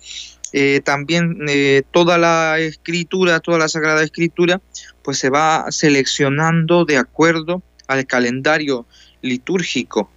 Eh, 0.54 0.82
también 0.84 1.38
eh, 1.48 1.84
toda 1.92 2.18
la 2.18 2.60
escritura, 2.60 3.40
toda 3.40 3.58
la 3.58 3.68
Sagrada 3.68 4.04
Escritura, 4.04 4.62
pues 5.04 5.18
se 5.18 5.30
va 5.30 5.66
seleccionando 5.70 6.86
de 6.86 6.98
acuerdo 6.98 7.62
al 7.88 8.06
calendario 8.06 8.86
litúrgico. 9.22 10.10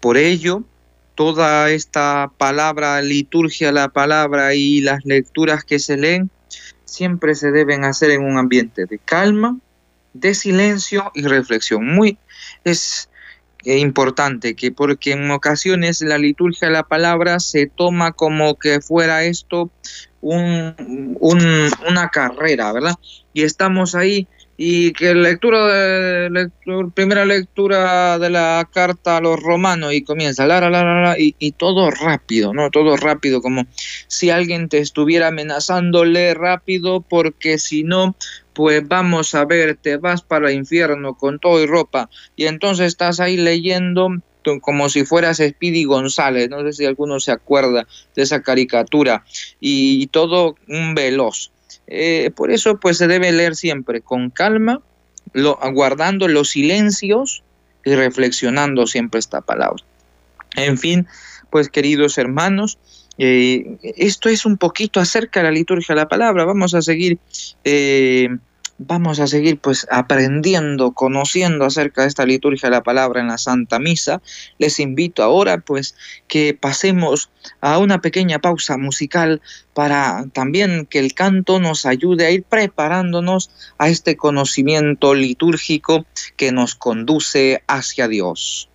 Por 0.00 0.16
ello, 0.16 0.64
toda 1.14 1.70
esta 1.70 2.30
palabra, 2.38 3.02
liturgia, 3.02 3.72
la 3.72 3.88
palabra 3.88 4.54
y 4.54 4.80
las 4.80 5.04
lecturas 5.04 5.64
que 5.64 5.78
se 5.78 5.96
leen, 5.96 6.30
siempre 6.84 7.34
se 7.34 7.50
deben 7.50 7.84
hacer 7.84 8.10
en 8.10 8.22
un 8.22 8.38
ambiente 8.38 8.86
de 8.86 8.98
calma, 8.98 9.58
de 10.12 10.34
silencio 10.34 11.10
y 11.14 11.22
reflexión. 11.22 11.86
Muy 11.86 12.18
es 12.64 13.07
importante 13.76 14.54
que 14.54 14.72
porque 14.72 15.12
en 15.12 15.30
ocasiones 15.30 16.00
la 16.00 16.16
liturgia 16.16 16.68
de 16.68 16.74
la 16.74 16.84
palabra 16.84 17.38
se 17.38 17.66
toma 17.66 18.12
como 18.12 18.54
que 18.54 18.80
fuera 18.80 19.24
esto 19.24 19.70
un, 20.20 20.74
una 21.20 22.08
carrera, 22.08 22.72
¿verdad? 22.72 22.94
Y 23.32 23.42
estamos 23.42 23.94
ahí 23.94 24.26
y 24.60 24.92
que 24.92 25.14
lectura 25.14 25.66
de 25.68 26.50
primera 26.92 27.24
lectura 27.24 28.18
de 28.18 28.28
la 28.28 28.68
carta 28.70 29.16
a 29.16 29.20
los 29.20 29.40
romanos 29.40 29.94
y 29.94 30.02
comienza 30.02 30.46
la, 30.46 30.60
la, 30.60 30.68
la, 30.68 30.82
la 31.00 31.18
y, 31.18 31.34
y, 31.38 31.52
todo 31.52 31.90
rápido, 31.90 32.52
¿no? 32.52 32.68
Todo 32.68 32.96
rápido, 32.96 33.40
como 33.40 33.64
si 34.08 34.30
alguien 34.30 34.68
te 34.68 34.78
estuviera 34.78 35.28
amenazándole 35.28 36.34
rápido 36.34 37.00
porque 37.00 37.58
si 37.58 37.84
no 37.84 38.16
pues 38.52 38.86
vamos 38.88 39.36
a 39.36 39.44
ver, 39.44 39.76
te 39.80 39.98
vas 39.98 40.22
para 40.22 40.50
el 40.50 40.56
infierno 40.56 41.14
con 41.14 41.38
todo 41.38 41.62
y 41.62 41.66
ropa, 41.66 42.10
y 42.34 42.46
entonces 42.46 42.88
estás 42.88 43.20
ahí 43.20 43.36
leyendo 43.36 44.10
como 44.60 44.88
si 44.88 45.04
fueras 45.04 45.36
Speedy 45.36 45.84
González, 45.84 46.48
no 46.48 46.62
sé 46.62 46.72
si 46.72 46.84
alguno 46.84 47.20
se 47.20 47.30
acuerda 47.30 47.86
de 48.16 48.22
esa 48.22 48.42
caricatura, 48.42 49.24
y, 49.60 50.06
todo 50.08 50.56
un 50.66 50.94
veloz. 50.94 51.52
Eh, 51.88 52.30
por 52.36 52.50
eso 52.50 52.78
pues 52.78 52.98
se 52.98 53.06
debe 53.06 53.32
leer 53.32 53.56
siempre 53.56 54.00
con 54.00 54.30
calma, 54.30 54.80
guardando 55.72 56.28
los 56.28 56.50
silencios 56.50 57.42
y 57.84 57.94
reflexionando 57.94 58.86
siempre 58.86 59.18
esta 59.18 59.40
palabra. 59.40 59.82
En 60.56 60.78
fin, 60.78 61.06
pues 61.50 61.68
queridos 61.68 62.18
hermanos, 62.18 62.78
eh, 63.18 63.76
esto 63.82 64.28
es 64.28 64.46
un 64.46 64.58
poquito 64.58 65.00
acerca 65.00 65.40
de 65.40 65.44
la 65.44 65.52
liturgia 65.52 65.94
de 65.94 66.02
la 66.02 66.08
palabra. 66.08 66.44
Vamos 66.44 66.74
a 66.74 66.82
seguir 66.82 67.18
eh, 67.64 68.28
vamos 68.78 69.20
a 69.20 69.26
seguir 69.26 69.58
pues 69.58 69.86
aprendiendo, 69.90 70.92
conociendo 70.92 71.64
acerca 71.64 72.02
de 72.02 72.08
esta 72.08 72.24
liturgia 72.24 72.68
de 72.68 72.76
la 72.76 72.82
palabra 72.82 73.20
en 73.20 73.28
la 73.28 73.38
Santa 73.38 73.78
Misa. 73.78 74.22
Les 74.58 74.80
invito 74.80 75.22
ahora 75.22 75.58
pues 75.58 75.94
que 76.28 76.54
pasemos 76.54 77.30
a 77.60 77.78
una 77.78 78.00
pequeña 78.00 78.38
pausa 78.38 78.76
musical 78.76 79.42
para 79.74 80.24
también 80.32 80.86
que 80.86 80.98
el 81.00 81.14
canto 81.14 81.60
nos 81.60 81.86
ayude 81.86 82.26
a 82.26 82.30
ir 82.30 82.44
preparándonos 82.44 83.50
a 83.78 83.88
este 83.88 84.16
conocimiento 84.16 85.14
litúrgico 85.14 86.06
que 86.36 86.52
nos 86.52 86.74
conduce 86.74 87.62
hacia 87.66 88.08
Dios. 88.08 88.68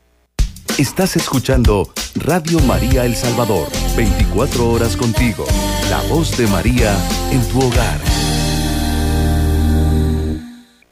Estás 0.77 1.15
escuchando 1.15 1.93
Radio 2.15 2.59
María 2.61 3.05
El 3.05 3.15
Salvador, 3.15 3.67
24 3.95 4.69
horas 4.71 4.97
contigo, 4.97 5.45
la 5.89 6.01
voz 6.09 6.35
de 6.35 6.47
María 6.47 6.97
en 7.31 7.47
tu 7.49 7.59
hogar. 7.59 8.12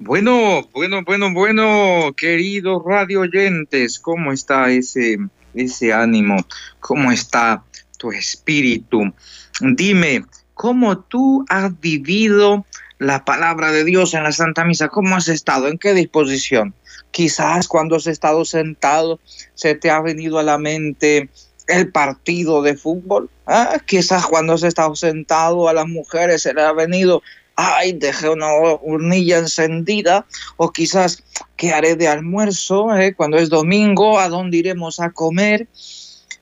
Bueno, 0.04 0.68
bueno, 0.74 1.04
bueno, 1.04 1.32
bueno, 1.32 2.12
queridos 2.18 2.82
radio 2.84 3.22
oyentes, 3.22 4.00
¿cómo 4.00 4.32
está 4.32 4.72
ese, 4.72 5.20
ese 5.54 5.94
ánimo? 5.94 6.38
¿Cómo 6.80 7.12
está 7.12 7.64
tu 8.00 8.12
espíritu? 8.12 9.14
Dime, 9.60 10.26
¿cómo 10.56 10.98
tú 10.98 11.46
has 11.50 11.80
vivido 11.80 12.66
la 12.98 13.24
palabra 13.26 13.72
de 13.72 13.84
Dios 13.84 14.16
en 14.16 14.24
la 14.24 14.32
Santa 14.32 14.66
Misa? 14.66 14.88
¿Cómo 14.88 15.16
has 15.16 15.28
estado? 15.28 15.68
¿En 15.68 15.78
qué 15.78 15.94
disposición? 15.94 16.74
Quizás 17.12 17.68
cuando 17.68 17.98
has 17.98 18.08
estado 18.08 18.44
sentado 18.44 19.20
se 19.54 19.76
te 19.76 19.92
ha 19.92 20.02
venido 20.02 20.40
a 20.40 20.44
la 20.44 20.58
mente 20.58 21.30
el 21.68 21.92
partido 21.92 22.64
de 22.64 22.76
fútbol. 22.76 23.30
¿Ah? 23.46 23.78
Quizás 23.86 24.26
cuando 24.26 24.54
has 24.54 24.64
estado 24.64 24.96
sentado 24.96 25.70
a 25.70 25.74
las 25.74 25.88
mujeres 25.88 26.42
se 26.42 26.56
le 26.56 26.64
ha 26.64 26.72
venido 26.72 27.22
ay, 27.62 27.94
dejé 27.94 28.30
una 28.30 28.52
hornilla 28.52 29.38
encendida, 29.38 30.26
o 30.58 30.72
quizás, 30.72 31.24
¿qué 31.56 31.72
haré 31.72 31.96
de 31.96 32.08
almuerzo? 32.08 32.96
Eh? 32.96 33.14
Cuando 33.14 33.38
es 33.38 33.50
domingo, 33.50 34.20
¿a 34.20 34.30
dónde 34.30 34.58
iremos 34.58 35.00
a 35.00 35.12
comer? 35.12 35.68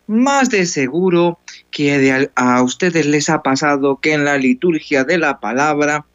Más 0.07 0.49
de 0.49 0.65
seguro 0.65 1.39
que 1.71 2.29
a 2.35 2.63
ustedes 2.63 3.05
les 3.05 3.29
ha 3.29 3.43
pasado 3.43 3.99
que 4.01 4.13
en 4.13 4.25
la 4.25 4.37
liturgia 4.37 5.03
de 5.03 5.17
la 5.17 5.39
palabra 5.39 6.05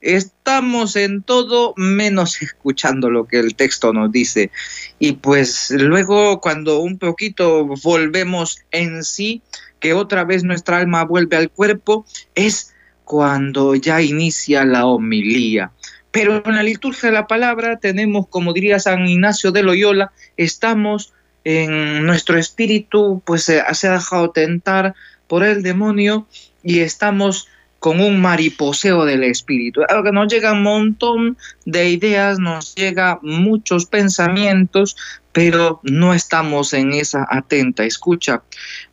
estamos 0.00 0.96
en 0.96 1.22
todo 1.22 1.74
menos 1.76 2.40
escuchando 2.42 3.10
lo 3.10 3.26
que 3.26 3.38
el 3.38 3.54
texto 3.54 3.92
nos 3.92 4.10
dice. 4.10 4.50
Y 4.98 5.12
pues 5.12 5.70
luego 5.70 6.40
cuando 6.40 6.80
un 6.80 6.98
poquito 6.98 7.66
volvemos 7.82 8.60
en 8.70 9.04
sí, 9.04 9.42
que 9.78 9.92
otra 9.92 10.24
vez 10.24 10.42
nuestra 10.42 10.78
alma 10.78 11.04
vuelve 11.04 11.36
al 11.36 11.50
cuerpo, 11.50 12.04
es 12.34 12.74
cuando 13.08 13.74
ya 13.74 14.02
inicia 14.02 14.66
la 14.66 14.84
homilía. 14.84 15.72
Pero 16.10 16.42
en 16.44 16.56
la 16.56 16.62
liturgia 16.62 17.08
de 17.08 17.14
la 17.14 17.26
palabra 17.26 17.78
tenemos, 17.78 18.26
como 18.28 18.52
diría 18.52 18.78
San 18.78 19.08
Ignacio 19.08 19.50
de 19.50 19.62
Loyola, 19.62 20.12
estamos 20.36 21.14
en 21.42 22.04
nuestro 22.04 22.36
espíritu, 22.36 23.22
pues 23.24 23.44
se, 23.44 23.62
ha 23.62 23.92
dejado 23.92 24.28
tentar 24.30 24.94
por 25.26 25.42
el 25.42 25.62
demonio 25.62 26.26
y 26.62 26.80
estamos 26.80 27.48
con 27.78 27.98
un 28.00 28.20
mariposeo 28.20 29.06
del 29.06 29.24
espíritu. 29.24 29.80
que 30.04 30.12
nos 30.12 30.30
llega 30.30 30.52
un 30.52 30.62
montón 30.62 31.38
de 31.64 31.88
ideas, 31.88 32.38
nos 32.38 32.74
llega 32.74 33.20
muchos 33.22 33.86
pensamientos, 33.86 34.96
pero 35.32 35.80
no 35.82 36.12
estamos 36.12 36.74
en 36.74 36.92
esa 36.92 37.26
atenta 37.30 37.84
escucha. 37.84 38.42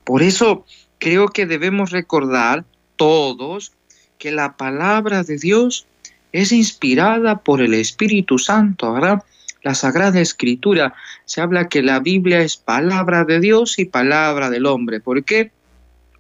Por 0.05 0.23
eso 0.23 0.65
creo 0.99 1.27
que 1.27 1.45
debemos 1.45 1.91
recordar 1.91 2.63
todos 2.95 3.73
que 4.17 4.31
la 4.31 4.57
palabra 4.57 5.23
de 5.23 5.37
Dios 5.37 5.85
es 6.31 6.51
inspirada 6.51 7.39
por 7.39 7.61
el 7.61 7.73
Espíritu 7.73 8.37
Santo, 8.37 8.93
¿verdad? 8.93 9.23
La 9.63 9.73
Sagrada 9.73 10.19
Escritura 10.19 10.93
se 11.25 11.41
habla 11.41 11.69
que 11.69 11.81
la 11.81 11.99
Biblia 11.99 12.41
es 12.41 12.57
palabra 12.57 13.23
de 13.23 13.39
Dios 13.39 13.79
y 13.79 13.85
palabra 13.85 14.49
del 14.49 14.65
hombre. 14.65 14.99
¿Por 14.99 15.23
qué? 15.23 15.51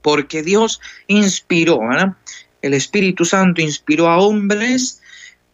Porque 0.01 0.41
Dios 0.41 0.81
inspiró, 1.07 1.79
¿verdad? 1.79 2.13
El 2.61 2.73
Espíritu 2.73 3.25
Santo 3.25 3.61
inspiró 3.61 4.07
a 4.07 4.17
hombres, 4.17 5.01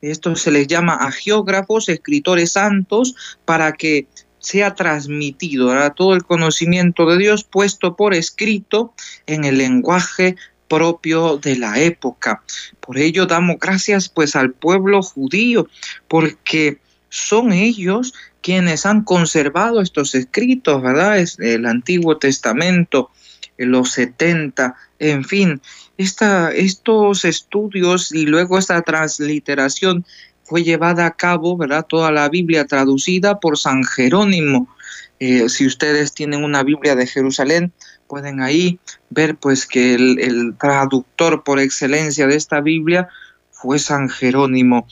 esto 0.02 0.36
se 0.36 0.52
les 0.52 0.68
llama 0.68 0.94
a 0.94 1.12
geógrafos, 1.12 1.90
escritores 1.90 2.54
santos, 2.54 3.16
para 3.46 3.74
que 3.74 4.08
sea 4.42 4.74
transmitido 4.74 5.68
¿verdad? 5.68 5.94
todo 5.94 6.14
el 6.14 6.24
conocimiento 6.24 7.06
de 7.06 7.18
Dios 7.18 7.44
puesto 7.44 7.96
por 7.96 8.14
escrito 8.14 8.94
en 9.28 9.46
el 9.46 9.58
lenguaje 9.58 10.36
propio 10.72 11.38
de 11.38 11.58
la 11.58 11.78
época. 11.82 12.42
Por 12.80 12.98
ello 12.98 13.26
damos 13.26 13.58
gracias 13.60 14.08
pues 14.08 14.38
al 14.38 14.54
pueblo 14.54 15.02
judío, 15.04 15.68
porque 16.08 16.78
son 17.10 17.52
ellos 17.52 18.14
quienes 18.42 18.86
han 18.86 19.04
conservado 19.04 19.82
estos 19.82 20.16
escritos, 20.16 20.82
¿verdad? 20.82 21.22
El 21.40 21.66
Antiguo 21.66 22.18
Testamento, 22.18 23.12
los 23.58 23.92
70, 23.92 24.74
en 25.00 25.26
fin, 25.26 25.62
esta, 25.98 26.54
estos 26.54 27.26
estudios 27.26 28.14
y 28.14 28.26
luego 28.26 28.58
esta 28.58 28.82
transliteración 28.82 30.06
fue 30.44 30.64
llevada 30.64 31.06
a 31.06 31.12
cabo, 31.12 31.58
¿verdad? 31.58 31.86
Toda 31.88 32.12
la 32.12 32.30
Biblia 32.30 32.66
traducida 32.66 33.40
por 33.40 33.58
San 33.58 33.84
Jerónimo. 33.84 34.68
Eh, 35.20 35.50
si 35.50 35.68
ustedes 35.68 36.14
tienen 36.14 36.44
una 36.44 36.64
Biblia 36.64 36.96
de 36.96 37.08
Jerusalén, 37.08 37.72
pueden 38.08 38.42
ahí 38.42 38.80
ver 39.10 39.38
pues 39.38 39.66
que 39.66 39.94
el, 39.94 40.56
traductor 40.60 41.44
por 41.44 41.60
excelencia 41.60 42.28
de 42.28 42.36
esta 42.36 42.60
Biblia 42.60 43.08
fue 43.52 43.80
San 43.80 44.10
Jerónimo. 44.10 44.86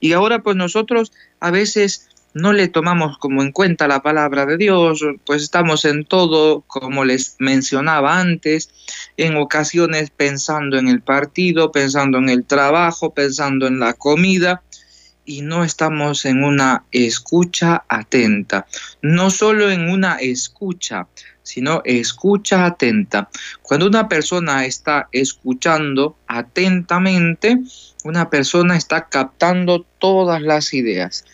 Y 0.00 0.12
ahora 0.12 0.42
pues 0.42 0.56
nosotros 0.56 1.12
a 1.38 1.52
veces 1.52 2.08
no 2.34 2.52
le 2.52 2.66
tomamos 2.66 3.16
como 3.18 3.42
en 3.42 3.52
cuenta 3.52 3.86
la 3.86 4.02
palabra 4.02 4.44
de 4.44 4.56
Dios, 4.56 5.04
pues 5.24 5.42
estamos 5.42 5.84
en 5.84 6.04
todo, 6.04 6.62
como 6.66 7.04
les 7.04 7.36
mencionaba 7.38 8.18
antes, 8.18 8.70
en 9.16 9.36
ocasiones 9.36 10.10
pensando 10.10 10.76
en 10.76 10.88
el 10.88 11.00
partido, 11.00 11.70
pensando 11.70 12.18
en 12.18 12.28
el 12.28 12.44
trabajo, 12.44 13.14
pensando 13.14 13.68
en 13.68 13.78
la 13.78 13.92
comida, 13.92 14.62
y 15.24 15.42
no 15.42 15.64
estamos 15.64 16.24
en 16.24 16.44
una 16.44 16.84
escucha 16.92 17.84
atenta, 17.88 18.66
no 19.02 19.30
solo 19.30 19.70
en 19.70 19.88
una 19.88 20.16
escucha, 20.16 21.06
sino 21.42 21.82
escucha 21.84 22.66
atenta. 22.66 23.28
Cuando 23.62 23.86
una 23.86 24.08
persona 24.08 24.64
está 24.64 25.08
escuchando 25.12 26.16
atentamente, 26.26 27.58
una 28.04 28.28
persona 28.28 28.76
está 28.76 29.08
captando 29.08 29.86
todas 29.98 30.42
las 30.42 30.74
ideas. 30.74 31.24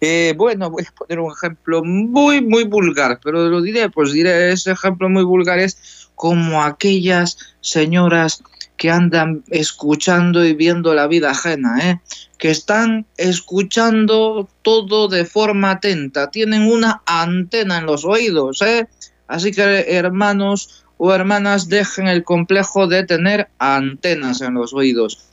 Eh, 0.00 0.34
bueno, 0.36 0.70
voy 0.70 0.84
a 0.88 0.92
poner 0.92 1.20
un 1.20 1.32
ejemplo 1.32 1.82
muy, 1.84 2.40
muy 2.40 2.64
vulgar, 2.64 3.20
pero 3.22 3.48
lo 3.48 3.62
diré, 3.62 3.90
pues 3.90 4.12
diré, 4.12 4.52
ese 4.52 4.72
ejemplo 4.72 5.08
muy 5.08 5.24
vulgar 5.24 5.58
es 5.58 6.08
como 6.14 6.62
aquellas 6.62 7.38
señoras 7.60 8.42
que 8.76 8.90
andan 8.90 9.44
escuchando 9.50 10.44
y 10.44 10.54
viendo 10.54 10.94
la 10.94 11.06
vida 11.06 11.30
ajena, 11.30 11.78
¿eh? 11.82 12.00
Que 12.40 12.50
están 12.50 13.06
escuchando 13.18 14.48
todo 14.62 15.08
de 15.08 15.26
forma 15.26 15.72
atenta, 15.72 16.30
tienen 16.30 16.62
una 16.62 17.02
antena 17.06 17.78
en 17.78 17.86
los 17.86 18.04
oídos, 18.04 18.62
¿eh? 18.62 18.88
Así 19.28 19.52
que 19.52 19.84
hermanos 19.88 20.84
o 21.02 21.14
hermanas, 21.14 21.70
dejen 21.70 22.08
el 22.08 22.24
complejo 22.24 22.86
de 22.86 23.04
tener 23.04 23.48
antenas 23.58 24.42
en 24.42 24.52
los 24.52 24.74
oídos. 24.74 25.24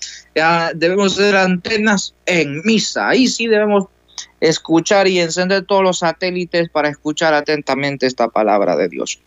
debemos 0.76 1.18
tener 1.18 1.36
antenas 1.36 2.14
en 2.26 2.62
misa. 2.64 3.10
Ahí 3.10 3.28
sí 3.28 3.48
debemos 3.48 3.88
escuchar 4.40 5.10
y 5.10 5.20
encender 5.20 5.66
todos 5.66 5.84
los 5.84 6.00
satélites 6.00 6.70
para 6.70 6.88
escuchar 6.88 7.34
atentamente 7.34 8.06
esta 8.06 8.30
palabra 8.30 8.78
de 8.78 8.88
Dios. 8.88 9.20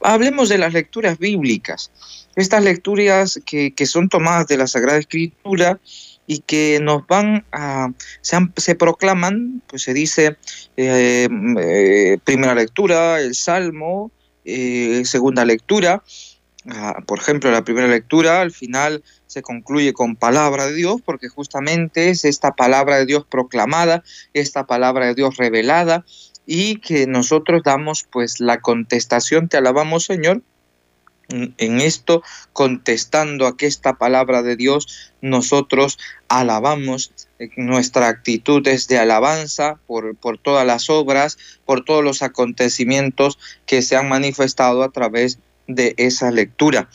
Hablemos 0.00 0.48
de 0.48 0.58
las 0.58 0.72
lecturas 0.72 1.18
bíblicas. 1.18 1.90
Estas 2.36 2.62
lecturas 2.62 3.40
que, 3.44 3.74
que 3.74 3.86
son 3.86 4.08
tomadas 4.08 4.46
de 4.46 4.58
la 4.58 4.68
Sagrada 4.68 5.00
Escritura 5.00 5.80
y 6.26 6.40
que 6.40 6.78
nos 6.80 7.06
van 7.06 7.44
a, 7.52 7.92
se, 8.20 8.74
proclaman, 8.74 9.62
pues 9.66 9.82
se 9.82 9.94
dice, 9.94 10.36
eh, 10.76 11.28
eh, 11.58 12.18
primera 12.24 12.54
lectura, 12.54 13.20
el 13.20 13.34
Salmo, 13.34 14.12
eh, 14.44 15.02
segunda 15.04 15.44
lectura, 15.44 16.02
ah, 16.68 17.02
por 17.06 17.18
ejemplo, 17.18 17.50
la 17.50 17.64
primera 17.64 17.88
lectura 17.88 18.40
al 18.40 18.52
final 18.52 19.02
se 19.26 19.42
concluye 19.42 19.92
con 19.92 20.16
palabra 20.16 20.66
de 20.66 20.74
Dios, 20.74 21.00
porque 21.04 21.28
justamente 21.28 22.10
es 22.10 22.24
esta 22.24 22.52
palabra 22.52 22.96
de 22.96 23.06
Dios 23.06 23.24
proclamada, 23.28 24.02
esta 24.32 24.66
palabra 24.66 25.06
de 25.06 25.14
Dios 25.14 25.36
revelada, 25.36 26.04
y 26.46 26.76
que 26.76 27.06
nosotros 27.06 27.62
damos 27.64 28.06
pues 28.10 28.40
la 28.40 28.60
contestación, 28.60 29.48
te 29.48 29.56
alabamos 29.56 30.04
Señor, 30.04 30.42
en 31.30 31.80
esto, 31.80 32.22
contestando 32.52 33.46
a 33.46 33.56
que 33.56 33.66
esta 33.66 33.94
palabra 33.94 34.42
de 34.42 34.56
Dios, 34.56 35.12
nosotros 35.20 35.98
alabamos, 36.28 37.12
nuestra 37.56 38.08
actitud 38.08 38.66
es 38.68 38.88
de 38.88 38.98
alabanza 38.98 39.78
por, 39.86 40.16
por 40.16 40.38
todas 40.38 40.66
las 40.66 40.90
obras, 40.90 41.38
por 41.64 41.84
todos 41.84 42.04
los 42.04 42.22
acontecimientos 42.22 43.38
que 43.66 43.82
se 43.82 43.96
han 43.96 44.08
manifestado 44.08 44.82
a 44.82 44.90
través 44.90 45.38
de 45.66 45.94
esa 45.96 46.30
lectura. 46.30 46.88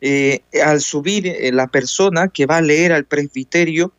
Eh, 0.00 0.42
al 0.62 0.82
subir 0.82 1.26
eh, 1.26 1.52
la 1.52 1.68
persona 1.68 2.28
que 2.28 2.46
va 2.46 2.58
a 2.58 2.62
leer 2.62 2.92
al 2.92 3.06
presbiterio 3.06 3.92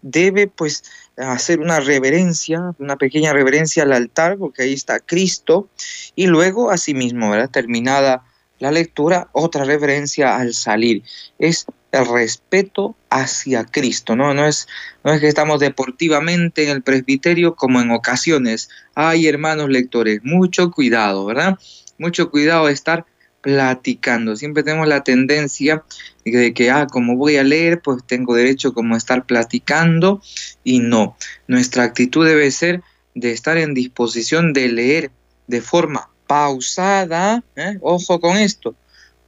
debe 0.00 0.46
pues 0.46 0.84
hacer 1.16 1.60
una 1.60 1.80
reverencia, 1.80 2.74
una 2.78 2.96
pequeña 2.96 3.32
reverencia 3.32 3.82
al 3.82 3.92
altar, 3.92 4.36
porque 4.38 4.62
ahí 4.62 4.72
está 4.72 5.00
Cristo, 5.00 5.68
y 6.14 6.26
luego 6.26 6.70
asimismo, 6.70 7.30
¿verdad? 7.30 7.50
terminada 7.50 8.24
la 8.64 8.72
lectura, 8.72 9.28
otra 9.32 9.64
reverencia 9.64 10.36
al 10.36 10.54
salir. 10.54 11.02
Es 11.38 11.66
el 11.92 12.06
respeto 12.06 12.96
hacia 13.10 13.64
Cristo, 13.66 14.16
¿no? 14.16 14.32
No 14.32 14.46
es, 14.46 14.66
no 15.04 15.12
es 15.12 15.20
que 15.20 15.28
estamos 15.28 15.60
deportivamente 15.60 16.64
en 16.64 16.70
el 16.70 16.82
presbiterio 16.82 17.56
como 17.56 17.82
en 17.82 17.90
ocasiones. 17.90 18.70
Ay, 18.94 19.26
hermanos 19.26 19.68
lectores, 19.68 20.20
mucho 20.24 20.70
cuidado, 20.70 21.26
¿verdad? 21.26 21.58
Mucho 21.98 22.30
cuidado 22.30 22.66
de 22.66 22.72
estar 22.72 23.04
platicando. 23.42 24.34
Siempre 24.34 24.62
tenemos 24.62 24.88
la 24.88 25.04
tendencia 25.04 25.84
de 26.24 26.54
que, 26.54 26.70
ah, 26.70 26.86
como 26.90 27.16
voy 27.16 27.36
a 27.36 27.44
leer, 27.44 27.82
pues 27.82 28.02
tengo 28.06 28.34
derecho 28.34 28.72
como 28.72 28.96
estar 28.96 29.26
platicando 29.26 30.22
y 30.64 30.78
no. 30.78 31.18
Nuestra 31.48 31.84
actitud 31.84 32.26
debe 32.26 32.50
ser 32.50 32.80
de 33.14 33.30
estar 33.32 33.58
en 33.58 33.74
disposición 33.74 34.54
de 34.54 34.68
leer 34.68 35.10
de 35.48 35.60
forma 35.60 36.08
pausada, 36.26 37.42
¿eh? 37.56 37.78
ojo 37.80 38.20
con 38.20 38.36
esto, 38.36 38.74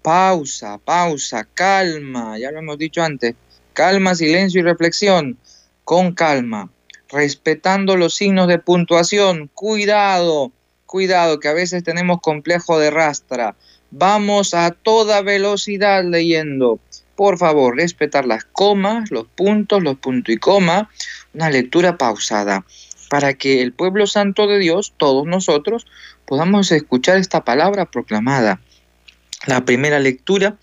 pausa, 0.03 0.79
pausa, 0.79 1.47
calma, 1.55 2.39
ya 2.39 2.51
lo 2.51 2.59
hemos 2.61 2.79
dicho 2.79 3.03
antes, 3.03 3.35
calma, 3.73 4.15
silencio 4.15 4.61
y 4.61 4.65
reflexión, 4.65 5.39
con 5.85 6.13
calma, 6.13 6.71
respetando 7.09 7.97
los 7.97 8.15
signos 8.15 8.49
de 8.49 8.59
puntuación, 8.59 9.51
cuidado, 9.55 10.53
cuidado, 10.87 11.41
que 11.41 11.49
a 11.49 11.53
veces 11.53 11.85
tenemos 11.85 12.21
complejo 12.21 12.79
de 12.79 12.91
rastra, 12.91 13.57
Vamos 13.91 14.53
a 14.53 14.73
toda 14.73 15.23
velocidad 15.23 16.05
leyendo. 16.05 16.81
Por 17.15 17.39
favor, 17.39 17.77
respetar 17.77 18.27
las 18.27 18.45
comas, 18.45 19.11
los 19.11 19.27
puntos, 19.29 19.83
los 19.83 19.97
puntos 19.97 20.35
y 20.35 20.39
coma. 20.39 20.91
Una 21.33 21.51
lectura 21.51 21.97
pausada 21.97 22.65
para 23.09 23.35
que 23.35 23.63
el 23.63 23.73
pueblo 23.73 24.07
santo 24.07 24.47
de 24.47 24.59
Dios, 24.59 24.95
todos 24.97 25.27
nosotros, 25.27 25.87
podamos 26.27 26.73
escuchar 26.73 27.19
esta 27.19 27.45
palabra 27.45 27.87
proclamada. 27.87 28.61
La 29.47 29.65
primera 29.65 29.99
lectura 29.99 30.57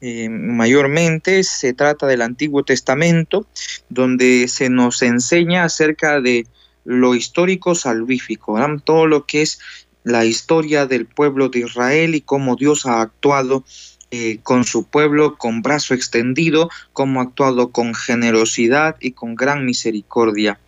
eh, 0.00 0.28
mayormente 0.28 1.42
se 1.42 1.72
trata 1.72 2.06
del 2.06 2.22
Antiguo 2.22 2.62
Testamento, 2.62 3.46
donde 3.88 4.46
se 4.48 4.70
nos 4.70 5.02
enseña 5.02 5.64
acerca 5.64 6.20
de 6.20 6.46
lo 6.84 7.14
histórico 7.14 7.74
salvífico, 7.74 8.58
todo 8.84 9.06
lo 9.06 9.26
que 9.26 9.42
es 9.42 9.58
la 10.04 10.24
historia 10.24 10.86
del 10.86 11.06
pueblo 11.06 11.48
de 11.48 11.60
Israel 11.60 12.14
y 12.14 12.20
cómo 12.20 12.56
Dios 12.56 12.86
ha 12.86 13.02
actuado 13.02 13.64
eh, 14.10 14.38
con 14.42 14.64
su 14.64 14.84
pueblo 14.84 15.36
con 15.36 15.60
brazo 15.60 15.92
extendido, 15.92 16.70
cómo 16.94 17.20
ha 17.20 17.24
actuado 17.24 17.72
con 17.72 17.94
generosidad 17.94 18.96
y 19.00 19.10
con 19.10 19.34
gran 19.34 19.66
misericordia. 19.66 20.58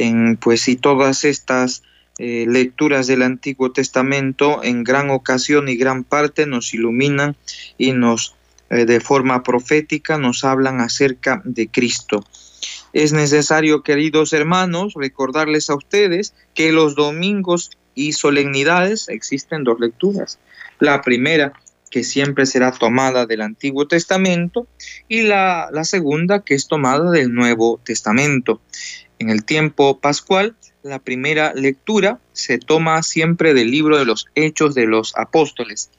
En, 0.00 0.36
pues 0.36 0.68
y 0.68 0.76
todas 0.76 1.24
estas 1.24 1.82
eh, 2.18 2.46
lecturas 2.48 3.08
del 3.08 3.22
Antiguo 3.22 3.72
Testamento 3.72 4.62
en 4.62 4.84
gran 4.84 5.10
ocasión 5.10 5.68
y 5.68 5.76
gran 5.76 6.04
parte 6.04 6.46
nos 6.46 6.72
iluminan 6.72 7.36
y 7.78 7.92
nos 7.92 8.36
eh, 8.70 8.84
de 8.84 9.00
forma 9.00 9.42
profética 9.42 10.18
nos 10.18 10.44
hablan 10.44 10.80
acerca 10.80 11.40
de 11.44 11.68
Cristo. 11.68 12.24
Es 12.92 13.12
necesario, 13.12 13.82
queridos 13.82 14.32
hermanos, 14.32 14.94
recordarles 14.94 15.70
a 15.70 15.74
ustedes 15.74 16.34
que 16.54 16.72
los 16.72 16.94
domingos 16.94 17.70
y 17.94 18.12
solemnidades 18.12 19.08
existen 19.08 19.64
dos 19.64 19.80
lecturas. 19.80 20.38
La 20.78 21.02
primera, 21.02 21.52
que 21.90 22.04
siempre 22.04 22.46
será 22.46 22.72
tomada 22.72 23.26
del 23.26 23.40
Antiguo 23.40 23.88
Testamento, 23.88 24.66
y 25.08 25.22
la, 25.22 25.68
la 25.72 25.84
segunda, 25.84 26.44
que 26.44 26.54
es 26.54 26.68
tomada 26.68 27.10
del 27.10 27.32
Nuevo 27.32 27.80
Testamento. 27.84 28.60
En 29.18 29.30
el 29.30 29.44
tiempo 29.44 29.98
pascual, 29.98 30.56
la 30.82 30.98
primera 30.98 31.52
lectura 31.54 32.20
se 32.32 32.58
toma 32.58 33.02
siempre 33.02 33.52
del 33.52 33.70
libro 33.70 33.98
de 33.98 34.04
los 34.04 34.26
Hechos 34.34 34.74
de 34.74 34.86
los 34.86 35.16
Apóstoles. 35.16 35.90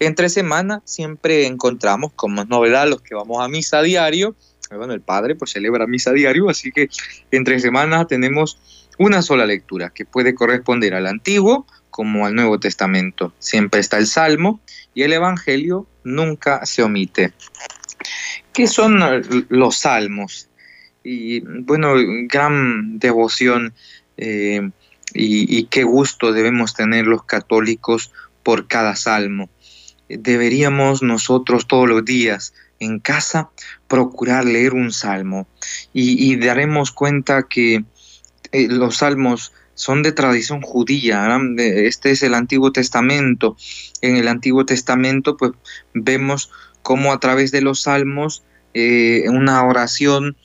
Entre 0.00 0.28
semana 0.28 0.82
siempre 0.84 1.46
encontramos 1.46 2.12
como 2.16 2.44
novedad 2.44 2.88
los 2.88 3.00
que 3.02 3.14
vamos 3.14 3.42
a 3.42 3.48
misa 3.48 3.82
diario. 3.82 4.34
Bueno, 4.70 4.92
el 4.92 5.02
Padre 5.02 5.34
pues 5.36 5.52
celebra 5.52 5.86
misa 5.86 6.12
diario, 6.12 6.48
así 6.48 6.72
que 6.72 6.88
entre 7.30 7.60
semana 7.60 8.06
tenemos 8.06 8.58
una 8.98 9.22
sola 9.22 9.46
lectura 9.46 9.90
que 9.90 10.04
puede 10.04 10.34
corresponder 10.34 10.94
al 10.94 11.06
Antiguo 11.06 11.66
como 11.90 12.26
al 12.26 12.34
Nuevo 12.34 12.58
Testamento. 12.58 13.32
Siempre 13.38 13.80
está 13.80 13.98
el 13.98 14.06
Salmo 14.06 14.60
y 14.94 15.02
el 15.02 15.12
Evangelio 15.12 15.86
nunca 16.02 16.64
se 16.66 16.82
omite. 16.82 17.32
¿Qué 18.52 18.66
son 18.66 19.00
los 19.48 19.76
salmos? 19.76 20.48
Y 21.04 21.40
bueno, 21.40 21.94
gran 22.28 22.98
devoción 22.98 23.74
eh, 24.16 24.70
y, 25.12 25.64
qué 25.66 25.84
gusto 25.84 26.32
debemos 26.32 26.74
tener 26.74 27.06
los 27.06 27.24
católicos 27.24 28.10
por 28.42 28.66
cada 28.66 28.96
salmo. 28.96 29.50
Deberíamos 30.08 31.02
nosotros 31.02 31.66
todos 31.66 31.88
los 31.88 32.04
días 32.04 32.54
en 32.80 32.98
casa 32.98 33.50
procurar 33.86 34.44
leer 34.44 34.72
un 34.72 34.92
salmo 34.92 35.46
y, 35.92 36.32
y 36.32 36.36
daremos 36.36 36.90
cuenta 36.90 37.44
que 37.44 37.84
eh, 38.52 38.68
los 38.68 38.96
salmos 38.96 39.52
son 39.74 40.02
de 40.02 40.12
tradición 40.12 40.62
judía, 40.62 41.38
este 41.58 42.12
es 42.12 42.22
el 42.22 42.34
Antiguo 42.34 42.72
Testamento. 42.72 43.56
En 44.00 44.16
el 44.16 44.28
Antiguo 44.28 44.64
Testamento 44.64 45.36
pues 45.36 45.52
vemos 45.92 46.50
cómo 46.82 47.12
a 47.12 47.20
través 47.20 47.50
de 47.50 47.60
los 47.60 47.82
salmos 47.82 48.44
eh, 48.72 49.24
una 49.28 49.64
oración 49.64 50.36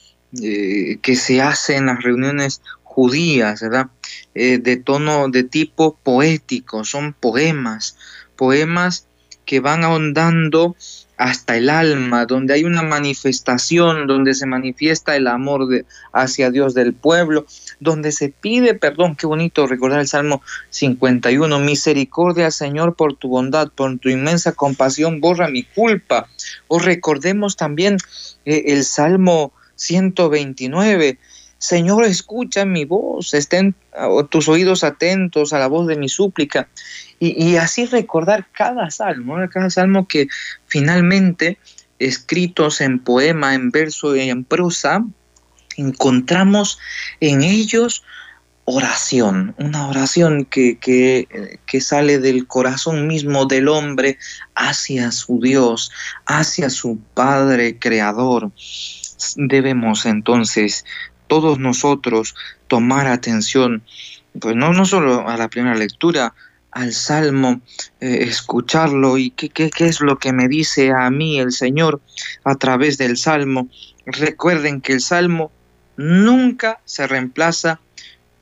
eh, 0.42 0.98
que 1.02 1.16
se 1.16 1.42
hace 1.42 1.76
en 1.76 1.88
las 1.88 2.02
reuniones 2.04 2.62
judías, 2.84 3.62
¿verdad? 3.62 3.88
de 4.34 4.78
tono 4.78 5.28
de 5.28 5.44
tipo 5.44 5.98
poético, 6.02 6.84
son 6.86 7.14
poemas, 7.14 7.98
poemas 8.36 9.06
que 9.46 9.60
van 9.60 9.84
ahondando 9.84 10.76
hasta 11.20 11.58
el 11.58 11.70
alma, 11.70 12.26
donde 12.26 12.54
hay 12.54 12.64
una 12.64 12.82
manifestación, 12.82 14.08
donde 14.08 14.34
se 14.34 14.46
manifiesta 14.46 15.18
el 15.18 15.28
amor 15.28 15.68
de, 15.68 15.86
hacia 16.14 16.50
Dios 16.50 16.74
del 16.74 16.94
pueblo, 16.94 17.46
donde 17.82 18.14
se 18.14 18.30
pide 18.30 18.74
perdón. 18.74 19.18
Qué 19.18 19.28
bonito 19.28 19.68
recordar 19.68 20.00
el 20.00 20.08
Salmo 20.08 20.42
51. 20.70 21.60
Misericordia, 21.60 22.52
Señor, 22.52 22.96
por 22.96 23.18
tu 23.18 23.28
bondad, 23.28 23.68
por 23.76 24.00
tu 24.00 24.08
inmensa 24.08 24.54
compasión, 24.54 25.20
borra 25.20 25.50
mi 25.50 25.64
culpa. 25.64 26.30
O 26.70 26.80
recordemos 26.80 27.58
también 27.58 27.98
eh, 28.46 28.64
el 28.68 28.86
Salmo 28.86 29.52
129. 29.80 31.18
Señor, 31.58 32.06
escucha 32.06 32.64
mi 32.64 32.86
voz, 32.86 33.34
estén 33.34 33.76
tus 34.30 34.48
oídos 34.48 34.84
atentos 34.84 35.52
a 35.52 35.60
la 35.60 35.68
voz 35.68 35.88
de 35.88 35.98
mi 35.98 36.08
súplica. 36.08 36.70
Y, 37.20 37.58
así 37.58 37.86
recordar 37.86 38.48
cada 38.54 38.90
salmo, 38.92 39.36
cada 39.52 39.70
salmo 39.70 40.08
que 40.08 40.28
finalmente, 40.68 41.58
escritos 42.00 42.80
en 42.80 43.00
poema, 43.00 43.56
en 43.56 43.72
verso 43.72 44.16
y 44.16 44.30
en 44.30 44.46
prosa, 44.46 45.04
encontramos 45.76 46.80
en 47.20 47.44
ellos 47.44 48.04
oración, 48.64 49.56
una 49.58 49.88
oración 49.88 50.46
que, 50.46 50.78
que, 50.78 51.82
sale 51.82 52.20
del 52.20 52.46
corazón 52.46 53.08
mismo 53.08 53.46
del 53.46 53.68
hombre 53.68 54.20
hacia 54.54 55.12
su 55.12 55.40
Dios, 55.42 55.92
hacia 56.26 56.70
su 56.70 57.00
Padre 57.16 57.80
Creador. 57.80 58.52
Debemos 59.36 60.06
entonces 60.06 60.86
todos 61.28 61.60
nosotros 61.60 62.36
tomar 62.68 63.08
atención, 63.08 63.84
pues 64.40 64.56
no, 64.56 64.74
no 64.74 64.86
solo 64.86 65.28
a 65.28 65.38
la 65.38 65.48
primera 65.48 65.76
lectura, 65.76 66.34
al 66.72 66.94
Salmo, 66.94 67.62
eh, 68.00 68.20
escucharlo 68.22 69.18
y 69.18 69.32
qué, 69.32 69.50
qué, 69.50 69.70
qué 69.70 69.86
es 69.86 70.02
lo 70.02 70.20
que 70.20 70.34
me 70.34 70.48
dice 70.48 70.92
a 70.92 71.10
mí 71.10 71.40
el 71.40 71.52
Señor 71.52 72.02
a 72.44 72.56
través 72.56 72.98
del 72.98 73.18
Salmo. 73.18 73.68
Recuerden 74.06 74.82
que 74.82 74.94
el 74.94 75.02
Salmo 75.02 75.52
nunca 75.98 76.80
se 76.86 77.08
reemplaza 77.08 77.80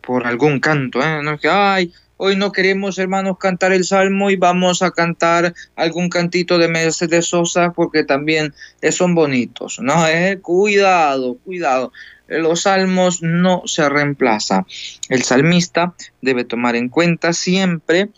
por 0.01 0.27
algún 0.27 0.59
canto, 0.59 1.01
¿eh? 1.01 1.21
no 1.23 1.33
es 1.33 1.41
que, 1.41 1.49
ay, 1.49 1.93
hoy 2.17 2.35
no 2.35 2.51
queremos 2.51 2.97
hermanos 2.97 3.37
cantar 3.39 3.71
el 3.71 3.85
Salmo 3.85 4.29
y 4.29 4.35
vamos 4.35 4.81
a 4.81 4.91
cantar 4.91 5.53
algún 5.75 6.09
cantito 6.09 6.57
de 6.57 6.67
Mercedes 6.67 7.27
Sosa 7.27 7.71
porque 7.71 8.03
también 8.03 8.53
son 8.91 9.15
bonitos, 9.15 9.79
¿no? 9.79 10.07
Eh, 10.07 10.39
cuidado, 10.41 11.37
cuidado 11.43 11.91
los 12.27 12.63
salmos 12.63 13.21
no 13.21 13.63
se 13.65 13.87
reemplaza. 13.87 14.65
El 15.09 15.23
salmista 15.23 15.93
debe 16.21 16.43
tomar 16.43 16.75
en 16.75 16.89
cuenta 16.89 17.33
siempre 17.33 18.09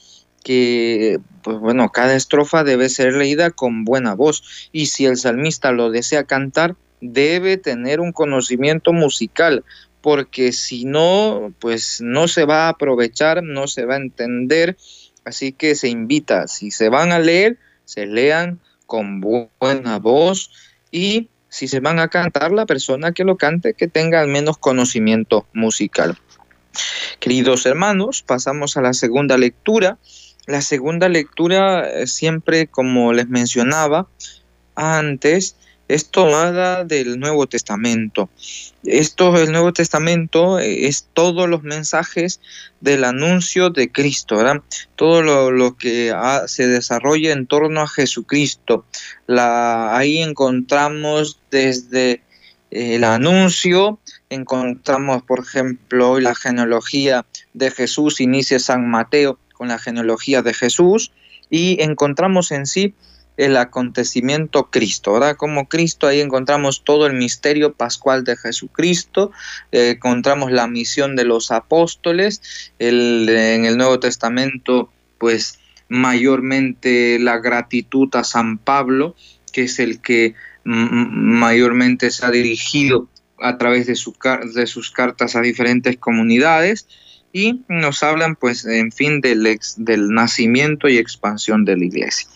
que 0.44 1.20
pues 1.44 1.60
bueno, 1.60 1.90
cada 1.90 2.16
estrofa 2.16 2.64
debe 2.64 2.90
ser 2.90 3.14
leída 3.14 3.52
con 3.52 3.86
buena 3.86 4.14
voz 4.14 4.70
y 4.72 4.88
si 4.88 5.06
el 5.06 5.18
salmista 5.18 5.72
lo 5.72 5.90
desea 5.90 6.24
cantar, 6.24 6.76
debe 7.02 7.58
tener 7.58 8.00
un 8.00 8.12
conocimiento 8.12 8.92
musical, 8.92 9.64
porque 10.02 10.52
si 10.52 10.86
no, 10.86 11.54
pues 11.60 12.02
no 12.02 12.28
se 12.28 12.46
va 12.46 12.66
a 12.66 12.70
aprovechar, 12.70 13.44
no 13.44 13.68
se 13.68 13.86
va 13.86 13.96
a 13.96 13.98
entender, 13.98 14.78
así 15.26 15.52
que 15.52 15.76
se 15.76 15.90
invita, 15.90 16.48
si 16.48 16.72
se 16.72 16.90
van 16.90 17.12
a 17.12 17.20
leer, 17.20 17.58
se 17.86 18.06
lean 18.06 18.60
con 18.86 19.22
buena 19.22 20.00
voz 20.00 20.52
y 20.92 21.30
si 21.50 21.68
se 21.68 21.80
van 21.80 22.00
a 22.00 22.08
cantar, 22.08 22.52
la 22.52 22.66
persona 22.66 23.12
que 23.12 23.24
lo 23.24 23.38
cante 23.38 23.74
que 23.74 23.88
tenga 23.88 24.22
al 24.22 24.28
menos 24.28 24.58
conocimiento 24.58 25.48
musical. 25.54 26.18
Queridos 27.20 27.66
hermanos, 27.66 28.22
pasamos 28.22 28.78
a 28.78 28.82
la 28.82 28.94
segunda 28.94 29.38
lectura. 29.38 29.98
La 30.46 30.62
segunda 30.62 31.10
lectura 31.10 31.90
eh, 31.90 32.08
siempre, 32.08 32.68
como 32.68 33.14
les 33.14 33.28
mencionaba 33.28 34.08
antes, 34.76 35.56
es 35.90 36.10
tomada 36.12 36.86
del 36.86 37.20
Nuevo 37.20 37.48
Testamento. 37.48 38.30
Esto, 38.84 39.36
el 39.38 39.52
Nuevo 39.52 39.74
Testamento, 39.74 40.60
eh, 40.60 40.88
es 40.88 41.08
todos 41.14 41.50
los 41.50 41.64
mensajes 41.64 42.40
del 42.80 43.04
anuncio 43.04 43.72
de 43.72 43.92
Cristo, 43.92 44.38
¿verdad? 44.38 44.62
Todo 44.96 45.52
lo, 45.52 45.76
que 45.76 46.14
se 46.46 46.68
desarrolla 46.68 47.34
en 47.34 47.48
torno 47.48 47.82
a 47.82 47.88
Jesucristo. 47.88 48.86
La, 49.26 49.98
ahí 49.98 50.20
encontramos 50.20 51.40
desde 51.50 52.22
el 52.70 53.04
anuncio, 53.04 54.00
encontramos, 54.30 55.24
por 55.24 55.40
ejemplo, 55.40 56.20
la 56.20 56.36
genealogía 56.36 57.26
de 57.54 57.72
Jesús, 57.72 58.22
inicia 58.22 58.60
San 58.60 58.88
Mateo 58.88 59.40
con 59.54 59.70
la 59.70 59.80
genealogía 59.80 60.44
de 60.44 60.54
Jesús, 60.54 61.12
y 61.50 61.82
encontramos 61.82 62.52
en 62.52 62.68
sí 62.68 62.94
el 63.40 63.56
acontecimiento 63.56 64.70
Cristo, 64.70 65.14
¿verdad? 65.14 65.38
Como 65.38 65.70
Cristo, 65.70 66.08
ahí 66.08 66.20
encontramos 66.20 66.84
todo 66.84 67.08
el 67.08 67.14
misterio 67.14 67.74
pascual 67.74 68.26
de 68.26 68.36
Jesucristo, 68.36 69.32
eh, 69.72 69.92
encontramos 69.96 70.52
la 70.52 70.68
misión 70.68 71.16
de 71.16 71.24
los 71.24 71.50
apóstoles, 71.50 72.72
en 72.80 73.66
el 73.66 73.78
Nuevo 73.78 73.98
Testamento, 73.98 74.92
pues 75.18 75.58
mayormente 75.88 77.18
la 77.18 77.38
gratitud 77.38 78.14
a 78.14 78.26
San 78.26 78.58
Pablo, 78.58 79.16
que 79.54 79.64
es 79.64 79.80
el 79.80 80.02
que 80.02 80.36
mayormente 80.66 82.12
se 82.12 82.26
ha 82.26 82.32
dirigido 82.32 83.08
a 83.40 83.58
través 83.58 83.88
de, 83.88 83.96
su, 83.96 84.14
de 84.54 84.68
sus 84.68 84.92
cartas 84.92 85.38
a 85.38 85.42
diferentes 85.42 85.98
comunidades 85.98 86.88
y 87.32 87.62
nos 87.70 88.04
hablan 88.04 88.36
pues 88.36 88.66
en 88.66 88.92
fin 88.92 89.22
del, 89.22 89.48
ex, 89.48 89.76
del 89.78 90.10
nacimiento 90.10 90.90
y 90.90 90.98
expansión 90.98 91.64
de 91.64 91.78
la 91.78 91.86
iglesia. 91.86 92.28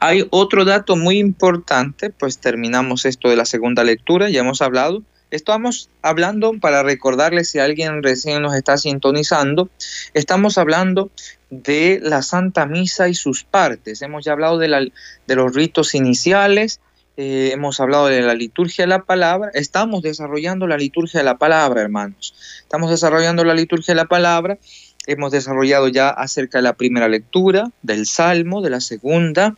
Hay 0.00 0.26
otro 0.30 0.64
dato 0.64 0.96
muy 0.96 1.18
importante, 1.18 2.10
pues 2.10 2.38
terminamos 2.38 3.04
esto 3.04 3.28
de 3.28 3.36
la 3.36 3.44
segunda 3.44 3.84
lectura, 3.84 4.28
ya 4.28 4.40
hemos 4.40 4.62
hablado. 4.62 5.02
Estamos 5.30 5.90
hablando, 6.02 6.52
para 6.60 6.84
recordarles 6.84 7.50
si 7.50 7.58
alguien 7.58 8.02
recién 8.02 8.42
nos 8.42 8.54
está 8.54 8.78
sintonizando, 8.78 9.68
estamos 10.14 10.56
hablando 10.56 11.10
de 11.50 11.98
la 12.02 12.22
Santa 12.22 12.66
Misa 12.66 13.08
y 13.08 13.14
sus 13.14 13.42
partes. 13.42 14.02
Hemos 14.02 14.24
ya 14.24 14.32
hablado 14.32 14.58
de, 14.58 14.68
los 14.68 15.54
ritos 15.54 15.94
iniciales, 15.96 16.80
eh, 17.16 17.50
hemos 17.52 17.80
hablado 17.80 18.06
de 18.06 18.22
la 18.22 18.34
liturgia 18.34 18.84
de 18.84 18.88
la 18.88 19.02
palabra, 19.02 19.50
estamos 19.54 20.02
desarrollando 20.02 20.66
la 20.68 20.76
liturgia 20.76 21.20
de 21.20 21.24
la 21.24 21.38
palabra, 21.38 21.80
hermanos. 21.82 22.34
Estamos 22.60 22.90
desarrollando 22.90 23.44
la 23.44 23.54
liturgia 23.54 23.94
de 23.94 24.02
la 24.02 24.06
palabra 24.06 24.58
hemos 25.06 25.32
desarrollado 25.32 25.88
ya 25.88 26.08
acerca 26.08 26.58
de 26.58 26.62
la 26.62 26.76
primera 26.76 27.08
lectura, 27.08 27.70
del 27.82 28.06
Salmo, 28.06 28.62
de 28.62 28.70
la 28.70 28.80
segunda, 28.80 29.56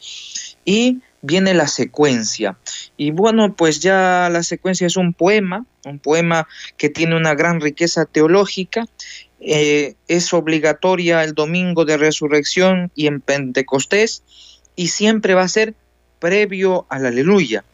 y 0.64 1.00
viene 1.22 1.54
la 1.54 1.66
secuencia. 1.66 2.56
Y 2.96 3.10
bueno, 3.10 3.54
pues 3.54 3.80
ya 3.80 4.28
la 4.30 4.42
secuencia 4.42 4.86
es 4.86 4.96
un 4.96 5.12
poema, 5.12 5.66
un 5.84 5.98
poema 5.98 6.46
que 6.76 6.88
tiene 6.88 7.16
una 7.16 7.34
gran 7.34 7.60
riqueza 7.60 8.04
teológica. 8.04 8.84
Eh, 9.40 9.94
es 10.08 10.32
obligatoria 10.32 11.24
el 11.24 11.34
domingo 11.34 11.84
de 11.84 11.96
resurrección 11.96 12.90
y 12.94 13.06
en 13.06 13.20
Pentecostés, 13.20 14.22
y 14.76 14.88
siempre 14.88 15.34
va 15.34 15.42
a 15.42 15.48
ser 15.48 15.74
previo 16.18 16.86
al 16.88 17.06
aleluya. 17.06 17.64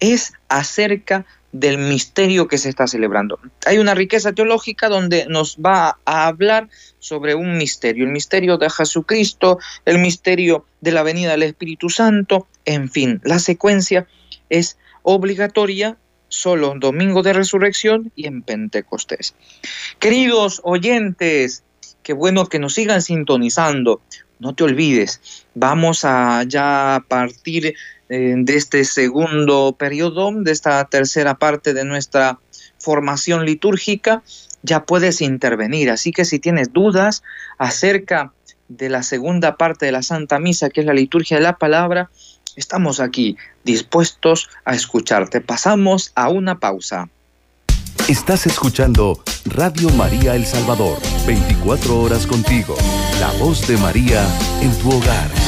Es 0.00 0.32
acerca 0.48 1.24
del 1.54 1.78
misterio 1.78 2.48
que 2.48 2.58
se 2.58 2.68
está 2.68 2.88
celebrando. 2.88 3.38
Hay 3.64 3.78
una 3.78 3.94
riqueza 3.94 4.32
teológica 4.32 4.88
donde 4.88 5.26
nos 5.28 5.56
va 5.56 5.98
a 6.04 6.26
hablar 6.26 6.68
sobre 6.98 7.36
un 7.36 7.56
misterio, 7.56 8.04
el 8.04 8.10
misterio 8.10 8.58
de 8.58 8.68
Jesucristo, 8.68 9.60
el 9.84 10.00
misterio 10.00 10.66
de 10.80 10.90
la 10.90 11.04
venida 11.04 11.30
del 11.30 11.44
Espíritu 11.44 11.90
Santo, 11.90 12.48
en 12.64 12.90
fin, 12.90 13.20
la 13.22 13.38
secuencia 13.38 14.08
es 14.50 14.78
obligatoria 15.04 15.96
solo 16.26 16.74
domingo 16.76 17.22
de 17.22 17.34
resurrección 17.34 18.10
y 18.16 18.26
en 18.26 18.42
Pentecostés. 18.42 19.36
Queridos 20.00 20.60
oyentes, 20.64 21.62
qué 22.02 22.14
bueno 22.14 22.46
que 22.46 22.58
nos 22.58 22.74
sigan 22.74 23.00
sintonizando. 23.00 24.02
No 24.40 24.56
te 24.56 24.64
olvides, 24.64 25.46
vamos 25.54 26.04
a 26.04 26.42
ya 26.48 27.04
partir 27.06 27.76
de 28.08 28.56
este 28.56 28.84
segundo 28.84 29.76
periodo, 29.78 30.30
de 30.32 30.52
esta 30.52 30.84
tercera 30.84 31.34
parte 31.34 31.74
de 31.74 31.84
nuestra 31.84 32.38
formación 32.78 33.46
litúrgica, 33.46 34.22
ya 34.62 34.84
puedes 34.84 35.20
intervenir. 35.20 35.90
Así 35.90 36.12
que 36.12 36.24
si 36.24 36.38
tienes 36.38 36.72
dudas 36.72 37.22
acerca 37.58 38.32
de 38.68 38.88
la 38.88 39.02
segunda 39.02 39.56
parte 39.56 39.86
de 39.86 39.92
la 39.92 40.02
Santa 40.02 40.38
Misa, 40.38 40.70
que 40.70 40.80
es 40.80 40.86
la 40.86 40.94
liturgia 40.94 41.36
de 41.36 41.42
la 41.42 41.58
palabra, 41.58 42.10
estamos 42.56 43.00
aquí 43.00 43.36
dispuestos 43.64 44.48
a 44.64 44.74
escucharte. 44.74 45.40
Pasamos 45.40 46.12
a 46.14 46.28
una 46.28 46.58
pausa. 46.58 47.08
Estás 48.08 48.46
escuchando 48.46 49.22
Radio 49.46 49.88
María 49.90 50.34
El 50.34 50.44
Salvador, 50.44 50.98
24 51.26 52.00
horas 52.00 52.26
contigo, 52.26 52.76
la 53.18 53.30
voz 53.38 53.66
de 53.66 53.78
María 53.78 54.26
en 54.60 54.76
tu 54.78 54.90
hogar. 54.90 55.43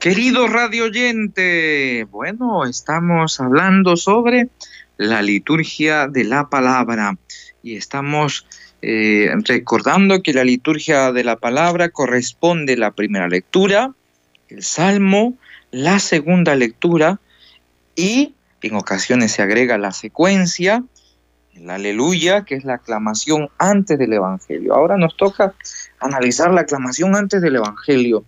Querido 0.00 0.48
radio 0.48 0.84
oyente, 0.84 2.04
bueno, 2.04 2.64
estamos 2.64 3.38
hablando 3.38 3.98
sobre 3.98 4.48
la 4.96 5.20
liturgia 5.20 6.08
de 6.08 6.24
la 6.24 6.48
palabra 6.48 7.18
y 7.62 7.76
estamos 7.76 8.46
eh, 8.80 9.30
recordando 9.44 10.22
que 10.22 10.32
la 10.32 10.42
liturgia 10.42 11.12
de 11.12 11.22
la 11.22 11.36
palabra 11.36 11.90
corresponde 11.90 12.78
la 12.78 12.92
primera 12.92 13.28
lectura, 13.28 13.92
el 14.48 14.62
salmo, 14.62 15.36
la 15.70 15.98
segunda 15.98 16.54
lectura 16.54 17.20
y 17.94 18.32
en 18.62 18.76
ocasiones 18.76 19.32
se 19.32 19.42
agrega 19.42 19.76
la 19.76 19.92
secuencia, 19.92 20.82
el 21.52 21.68
aleluya, 21.68 22.46
que 22.46 22.54
es 22.54 22.64
la 22.64 22.76
aclamación 22.76 23.50
antes 23.58 23.98
del 23.98 24.14
Evangelio. 24.14 24.72
Ahora 24.72 24.96
nos 24.96 25.14
toca 25.18 25.52
analizar 25.98 26.50
la 26.54 26.62
aclamación 26.62 27.14
antes 27.14 27.42
del 27.42 27.56
Evangelio. 27.56 28.24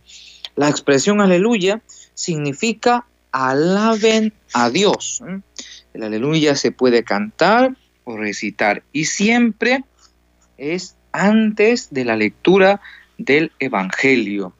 La 0.56 0.68
expresión 0.68 1.20
aleluya 1.20 1.80
significa 2.14 3.06
alaben 3.30 4.32
a 4.52 4.70
Dios. 4.70 5.22
El 5.94 6.02
aleluya 6.02 6.54
se 6.56 6.72
puede 6.72 7.04
cantar 7.04 7.76
o 8.04 8.16
recitar 8.16 8.82
y 8.92 9.06
siempre 9.06 9.84
es 10.58 10.96
antes 11.12 11.88
de 11.90 12.04
la 12.04 12.16
lectura 12.16 12.80
del 13.18 13.52
Evangelio. 13.58 14.52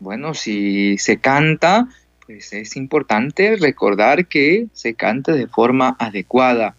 Bueno, 0.00 0.34
si 0.34 0.98
se 0.98 1.18
canta, 1.18 1.88
pues 2.26 2.52
es 2.52 2.76
importante 2.76 3.56
recordar 3.56 4.26
que 4.26 4.66
se 4.72 4.94
cante 4.94 5.32
de 5.32 5.46
forma 5.46 5.96
adecuada. 5.98 6.76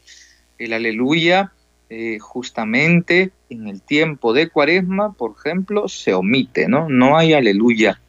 El 0.58 0.74
aleluya, 0.74 1.52
eh, 1.89 2.19
justamente 2.19 3.32
en 3.50 3.67
el 3.67 3.82
tiempo 3.82 4.34
de 4.34 4.50
cuaresma, 4.50 5.13
por 5.13 5.36
ejemplo, 5.38 5.88
se 5.88 6.13
omite, 6.13 6.67
¿no? 6.67 6.89
No 6.89 7.17
hay 7.17 7.34
aleluya. 7.34 8.02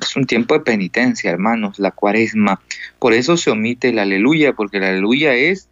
Es 0.00 0.16
un 0.16 0.26
tiempo 0.26 0.54
de 0.54 0.60
penitencia, 0.60 1.30
hermanos, 1.30 1.78
la 1.78 1.90
cuaresma. 1.90 2.60
Por 2.98 3.12
eso 3.12 3.36
se 3.36 3.50
omite 3.50 3.88
el 3.88 3.98
aleluya, 3.98 4.52
porque 4.52 4.78
el 4.78 4.84
aleluya 4.84 5.34
es 5.34 5.68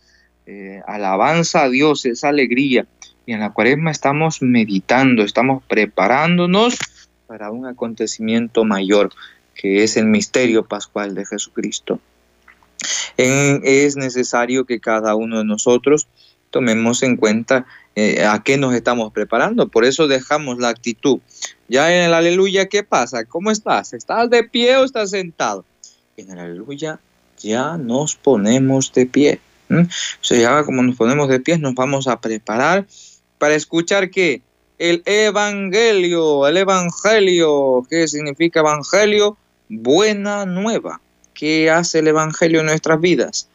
eh, 0.46 0.82
alabanza 0.86 1.64
a 1.64 1.68
Dios, 1.68 2.04
es 2.06 2.24
alegría. 2.24 2.86
Y 3.24 3.32
en 3.32 3.40
la 3.40 3.50
cuaresma 3.50 3.90
estamos 3.90 4.42
meditando, 4.42 5.22
estamos 5.22 5.62
preparándonos 5.64 6.78
para 7.26 7.50
un 7.50 7.66
acontecimiento 7.66 8.64
mayor, 8.64 9.10
que 9.54 9.82
es 9.82 9.96
el 9.96 10.06
misterio 10.06 10.64
pascual 10.64 11.14
de 11.14 11.26
Jesucristo. 11.26 12.00
es 13.16 13.96
necesario 13.96 14.64
que 14.64 14.78
cada 14.78 15.14
uno 15.14 15.38
de 15.38 15.44
nosotros 15.44 16.06
tomemos 16.50 17.02
en 17.02 17.16
cuenta 17.16 17.66
eh, 17.96 18.24
a 18.24 18.42
qué 18.42 18.58
nos 18.58 18.74
estamos 18.74 19.12
preparando. 19.12 19.68
Por 19.68 19.84
eso 19.84 20.06
dejamos 20.06 20.58
la 20.58 20.68
actitud. 20.68 21.20
Ya 21.68 21.94
en 21.94 22.05
el 22.05 22.14
aleluya, 22.14 22.66
¿qué 22.66 22.83
pasa? 22.83 23.24
¿Cómo 23.24 23.50
estás? 23.50 23.92
¿Estás 23.92 24.31
de 24.31 24.44
pie 24.44 24.76
o 24.76 24.85
estás 24.85 25.11
sentado? 25.11 25.64
En 26.16 26.31
el 26.31 26.38
aleluya 26.38 27.00
ya 27.38 27.76
nos 27.76 28.16
ponemos 28.16 28.92
de 28.92 29.07
pie. 29.07 29.40
O 29.70 29.85
sea, 30.20 30.38
ya 30.38 30.64
como 30.64 30.83
nos 30.83 30.96
ponemos 30.96 31.29
de 31.29 31.40
pie, 31.40 31.59
nos 31.59 31.74
vamos 31.74 32.07
a 32.07 32.20
preparar 32.20 32.87
para 33.38 33.55
escuchar 33.55 34.11
qué? 34.11 34.42
el 34.79 35.02
Evangelio. 35.07 36.46
El 36.46 36.57
Evangelio, 36.59 37.87
¿qué 37.88 38.09
significa 38.09 38.61
Evangelio? 38.61 39.37
Buena 39.68 40.46
nueva. 40.46 41.00
¿Qué 41.35 41.70
hace 41.70 42.00
el 42.00 42.09
Evangelio 42.09 42.61
en 42.61 42.66
nuestras 42.66 43.00
vidas? 43.00 43.48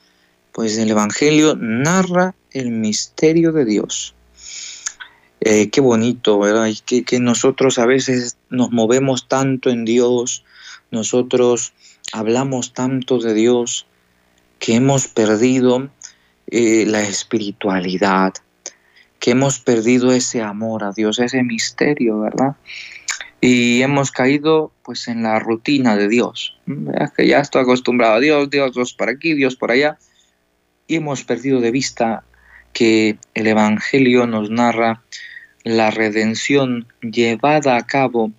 Pues 0.52 0.78
el 0.78 0.90
Evangelio 0.90 1.56
narra 1.56 2.36
el 2.52 2.72
misterio 2.72 3.52
de 3.52 3.66
Dios. 3.66 4.14
Eh, 5.42 5.70
qué 5.72 5.82
bonito, 5.82 6.38
¿verdad? 6.40 6.68
Y 6.68 6.76
que, 6.80 7.04
que 7.04 7.20
nosotros 7.20 7.80
a 7.80 7.86
veces 7.86 8.38
nos 8.50 8.72
movemos 8.72 9.28
tanto 9.28 9.72
en 9.72 9.86
Dios, 9.86 10.44
nosotros 10.92 11.74
hablamos 12.14 12.74
tanto 12.74 13.18
de 13.18 13.34
Dios, 13.34 13.88
que 14.60 14.76
hemos 14.76 15.08
perdido 15.08 15.90
eh, 16.46 16.86
la 16.88 17.02
espiritualidad, 17.02 18.34
que 19.20 19.32
hemos 19.32 19.60
perdido 19.60 20.12
ese 20.12 20.42
amor 20.42 20.84
a 20.84 20.92
Dios, 20.92 21.18
ese 21.18 21.42
misterio, 21.42 22.20
¿verdad? 22.20 22.56
Y 23.40 23.82
hemos 23.82 24.12
caído 24.12 24.72
pues 24.84 25.08
en 25.08 25.24
la 25.24 25.40
rutina 25.40 25.96
de 25.96 26.08
Dios. 26.08 26.56
Es 26.94 27.12
que 27.14 27.28
ya 27.28 27.40
estoy 27.40 27.64
acostumbrado 27.64 28.16
a 28.16 28.20
Dios, 28.20 28.50
Dios, 28.52 28.74
Dios 28.76 28.94
por 28.94 29.10
aquí, 29.10 29.34
Dios 29.34 29.56
por 29.56 29.72
allá. 29.72 29.98
Y 30.86 30.98
hemos 30.98 31.24
perdido 31.24 31.60
de 31.60 31.72
vista 31.72 32.24
que 32.74 33.18
el 33.34 33.48
Evangelio 33.48 34.28
nos 34.28 34.50
narra 34.50 35.02
la 35.64 35.92
redención 35.92 36.88
llevada 37.02 37.78
a 37.78 37.86
cabo 37.86 38.32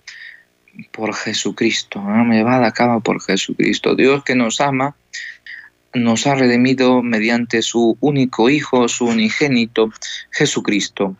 por 0.91 1.15
Jesucristo, 1.15 2.03
llevada 2.31 2.67
a 2.67 2.73
cabo 2.73 3.01
por 3.01 3.23
Jesucristo. 3.23 3.95
Dios 3.95 4.25
que 4.25 4.35
nos 4.35 4.61
ama 4.61 4.97
nos 5.95 6.27
ha 6.27 6.35
redimido 6.35 7.03
mediante 7.03 7.63
su 7.63 7.97
único 8.01 8.49
Hijo, 8.49 8.89
su 8.89 9.07
unigénito, 9.07 9.91
Jesucristo. 10.31 11.17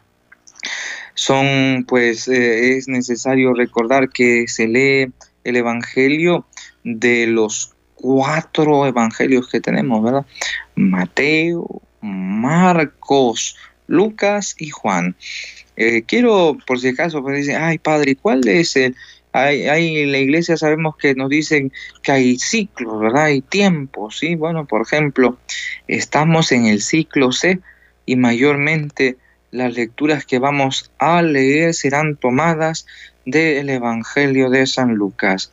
Son, 1.15 1.85
pues, 1.87 2.27
eh, 2.29 2.77
es 2.77 2.89
necesario 2.89 3.53
recordar 3.53 4.09
que 4.09 4.49
se 4.49 4.67
lee 4.67 5.13
el 5.45 5.57
Evangelio 5.57 6.47
de 6.85 7.27
los 7.27 7.75
cuatro 7.95 8.87
evangelios 8.87 9.49
que 9.49 9.61
tenemos, 9.61 10.03
¿verdad? 10.03 10.27
Mateo, 10.75 11.83
Marcos, 12.03 13.57
Lucas 13.87 14.55
y 14.59 14.71
Juan. 14.71 15.17
Eh, 15.77 16.03
quiero, 16.03 16.59
por 16.67 16.79
si 16.79 16.89
acaso, 16.89 17.23
pues 17.23 17.39
dice, 17.39 17.57
ay 17.57 17.79
padre, 17.79 18.17
¿cuál 18.17 18.47
es 18.47 18.77
el, 18.77 18.95
hay, 19.33 19.67
hay, 19.69 19.99
en 19.99 20.13
la 20.13 20.19
iglesia 20.19 20.57
sabemos 20.57 20.97
que 20.97 21.15
nos 21.15 21.31
dicen 21.31 21.73
que 22.03 22.13
hay 22.13 22.39
ciclos, 22.39 23.01
¿verdad? 23.01 23.25
Hay 23.25 23.41
tiempos, 23.41 24.19
¿sí? 24.19 24.35
Bueno, 24.35 24.67
por 24.67 24.83
ejemplo, 24.83 25.39
estamos 25.89 26.53
en 26.53 26.67
el 26.67 26.83
ciclo 26.83 27.33
C 27.33 27.61
y 28.05 28.17
mayormente 28.17 29.17
las 29.51 29.75
lecturas 29.75 30.27
que 30.27 30.39
vamos 30.39 30.91
a 30.99 31.23
leer 31.23 31.75
serán 31.75 32.17
tomadas 32.17 32.87
del 33.25 33.71
Evangelio 33.71 34.51
de 34.51 34.67
San 34.67 34.95
Lucas. 34.95 35.53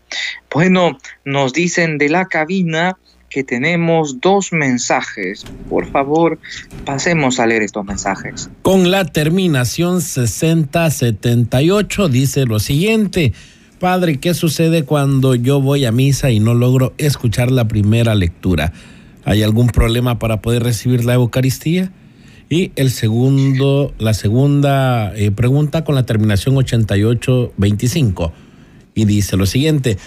Bueno, 0.52 0.98
nos 1.24 1.54
dicen 1.54 1.98
de 1.98 2.10
la 2.10 2.26
cabina 2.26 2.98
que 3.30 3.44
tenemos 3.44 4.22
dos 4.22 4.52
mensajes. 4.52 5.46
Por 5.70 5.86
favor, 5.92 6.40
pasemos 6.86 7.40
a 7.40 7.46
leer 7.46 7.62
estos 7.64 7.86
mensajes. 7.86 8.50
Con 8.62 8.92
la 8.92 9.06
terminación 9.06 10.02
6078 10.02 12.10
dice 12.10 12.46
lo 12.46 12.60
siguiente. 12.60 13.32
Padre, 13.80 14.18
¿qué 14.18 14.34
sucede 14.34 14.84
cuando 14.84 15.36
yo 15.36 15.62
voy 15.62 15.86
a 15.86 15.94
misa 15.94 16.32
y 16.32 16.42
no 16.42 16.54
logro 16.54 16.94
escuchar 16.98 17.50
la 17.50 17.66
primera 17.68 18.14
lectura? 18.14 18.74
¿Hay 19.24 19.44
algún 19.44 19.68
problema 19.68 20.20
para 20.20 20.42
poder 20.42 20.64
recibir 20.64 21.06
la 21.06 21.14
Eucaristía? 21.14 21.94
Y 22.50 22.72
el 22.76 22.90
segundo, 22.90 23.94
la 24.00 24.14
segunda 24.14 25.16
eh, 25.16 25.32
pregunta 25.32 25.84
con 25.84 25.96
la 25.96 26.06
terminación 26.06 26.58
8825. 26.58 28.34
Y 28.96 29.06
dice 29.06 29.38
lo 29.38 29.46
siguiente. 29.46 29.98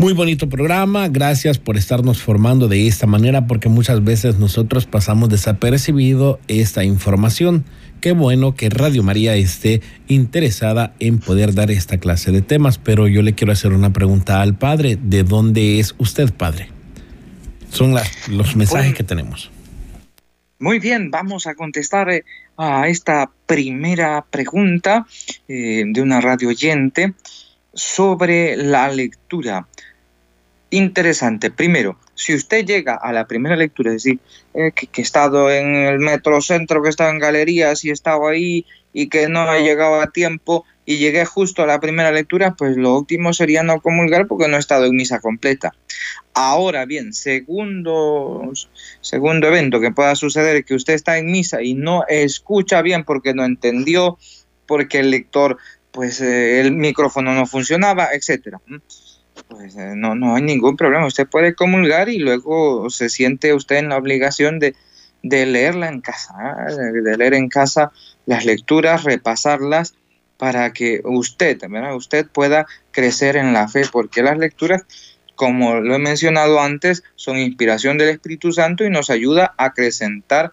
Muy 0.00 0.14
bonito 0.14 0.48
programa, 0.48 1.08
gracias 1.08 1.58
por 1.58 1.76
estarnos 1.76 2.22
formando 2.22 2.68
de 2.68 2.86
esta 2.86 3.06
manera 3.06 3.46
porque 3.46 3.68
muchas 3.68 4.02
veces 4.02 4.38
nosotros 4.38 4.86
pasamos 4.86 5.28
desapercibido 5.28 6.40
esta 6.48 6.84
información. 6.84 7.66
Qué 8.00 8.12
bueno 8.12 8.54
que 8.54 8.70
Radio 8.70 9.02
María 9.02 9.34
esté 9.34 9.82
interesada 10.08 10.94
en 11.00 11.18
poder 11.18 11.52
dar 11.52 11.70
esta 11.70 11.98
clase 11.98 12.32
de 12.32 12.40
temas, 12.40 12.78
pero 12.78 13.08
yo 13.08 13.20
le 13.20 13.34
quiero 13.34 13.52
hacer 13.52 13.74
una 13.74 13.92
pregunta 13.92 14.40
al 14.40 14.56
padre. 14.56 14.96
¿De 14.98 15.22
dónde 15.22 15.80
es 15.80 15.94
usted, 15.98 16.32
padre? 16.32 16.70
Son 17.68 17.94
los 18.30 18.56
mensajes 18.56 18.94
que 18.94 19.04
tenemos. 19.04 19.50
Muy 20.58 20.78
bien, 20.78 21.10
vamos 21.10 21.46
a 21.46 21.54
contestar 21.54 22.08
eh, 22.08 22.24
a 22.56 22.88
esta 22.88 23.30
primera 23.44 24.24
pregunta 24.30 25.06
eh, 25.46 25.84
de 25.86 26.00
una 26.00 26.22
radio 26.22 26.48
oyente 26.48 27.12
sobre 27.74 28.56
la 28.56 28.88
lectura 28.88 29.66
interesante. 30.70 31.50
Primero, 31.50 31.98
si 32.14 32.34
usted 32.34 32.64
llega 32.64 32.94
a 32.94 33.12
la 33.12 33.26
primera 33.26 33.56
lectura, 33.56 33.90
es 33.90 34.02
decir, 34.02 34.20
eh, 34.54 34.72
que, 34.72 34.88
he 35.00 35.04
estado 35.04 35.50
en 35.50 35.74
el 35.74 35.98
metrocentro, 35.98 36.82
que 36.82 36.88
he 36.88 36.90
estado 36.90 37.10
en 37.10 37.18
galerías 37.18 37.84
y 37.84 37.90
he 37.90 37.92
estado 37.92 38.28
ahí 38.28 38.64
y 38.92 39.08
que 39.08 39.28
no 39.28 39.52
he 39.52 39.62
llegado 39.62 40.00
a 40.00 40.10
tiempo 40.10 40.64
y 40.86 40.98
llegué 40.98 41.24
justo 41.24 41.62
a 41.62 41.66
la 41.66 41.80
primera 41.80 42.10
lectura, 42.10 42.54
pues 42.54 42.76
lo 42.76 42.98
último 42.98 43.32
sería 43.32 43.62
no 43.62 43.80
comulgar 43.80 44.26
porque 44.26 44.48
no 44.48 44.56
he 44.56 44.60
estado 44.60 44.86
en 44.86 44.96
misa 44.96 45.20
completa. 45.20 45.74
Ahora 46.34 46.84
bien, 46.86 47.12
segundo, 47.12 48.52
segundo 49.00 49.48
evento 49.48 49.80
que 49.80 49.92
pueda 49.92 50.14
suceder 50.16 50.64
que 50.64 50.74
usted 50.74 50.94
está 50.94 51.18
en 51.18 51.30
misa 51.30 51.62
y 51.62 51.74
no 51.74 52.04
escucha 52.08 52.82
bien 52.82 53.04
porque 53.04 53.34
no 53.34 53.44
entendió, 53.44 54.18
porque 54.66 55.00
el 55.00 55.10
lector, 55.10 55.58
pues 55.90 56.20
eh, 56.20 56.60
el 56.60 56.72
micrófono 56.72 57.34
no 57.34 57.46
funcionaba, 57.46 58.08
etcétera 58.12 58.60
pues 59.48 59.76
eh, 59.76 59.94
no, 59.96 60.14
no 60.14 60.34
hay 60.34 60.42
ningún 60.42 60.76
problema. 60.76 61.06
Usted 61.06 61.26
puede 61.26 61.54
comulgar 61.54 62.08
y 62.08 62.18
luego 62.18 62.88
se 62.90 63.08
siente 63.08 63.54
usted 63.54 63.76
en 63.76 63.88
la 63.88 63.96
obligación 63.96 64.58
de, 64.58 64.74
leerla 65.22 65.88
en 65.88 66.00
casa, 66.00 66.34
¿eh? 66.68 66.74
de 67.02 67.16
leer 67.16 67.34
en 67.34 67.48
casa 67.48 67.92
las 68.26 68.44
lecturas, 68.44 69.04
repasarlas 69.04 69.94
para 70.36 70.72
que 70.72 71.02
usted, 71.04 71.58
usted 71.94 72.26
pueda 72.26 72.66
crecer 72.92 73.36
en 73.36 73.52
la 73.52 73.68
fe, 73.68 73.82
porque 73.92 74.22
las 74.22 74.38
lecturas, 74.38 74.82
como 75.34 75.80
lo 75.80 75.94
he 75.94 75.98
mencionado 75.98 76.60
antes, 76.60 77.02
son 77.14 77.36
inspiración 77.36 77.98
del 77.98 78.08
Espíritu 78.08 78.50
Santo 78.50 78.84
y 78.84 78.90
nos 78.90 79.10
ayuda 79.10 79.54
a 79.58 79.66
acrecentar, 79.66 80.52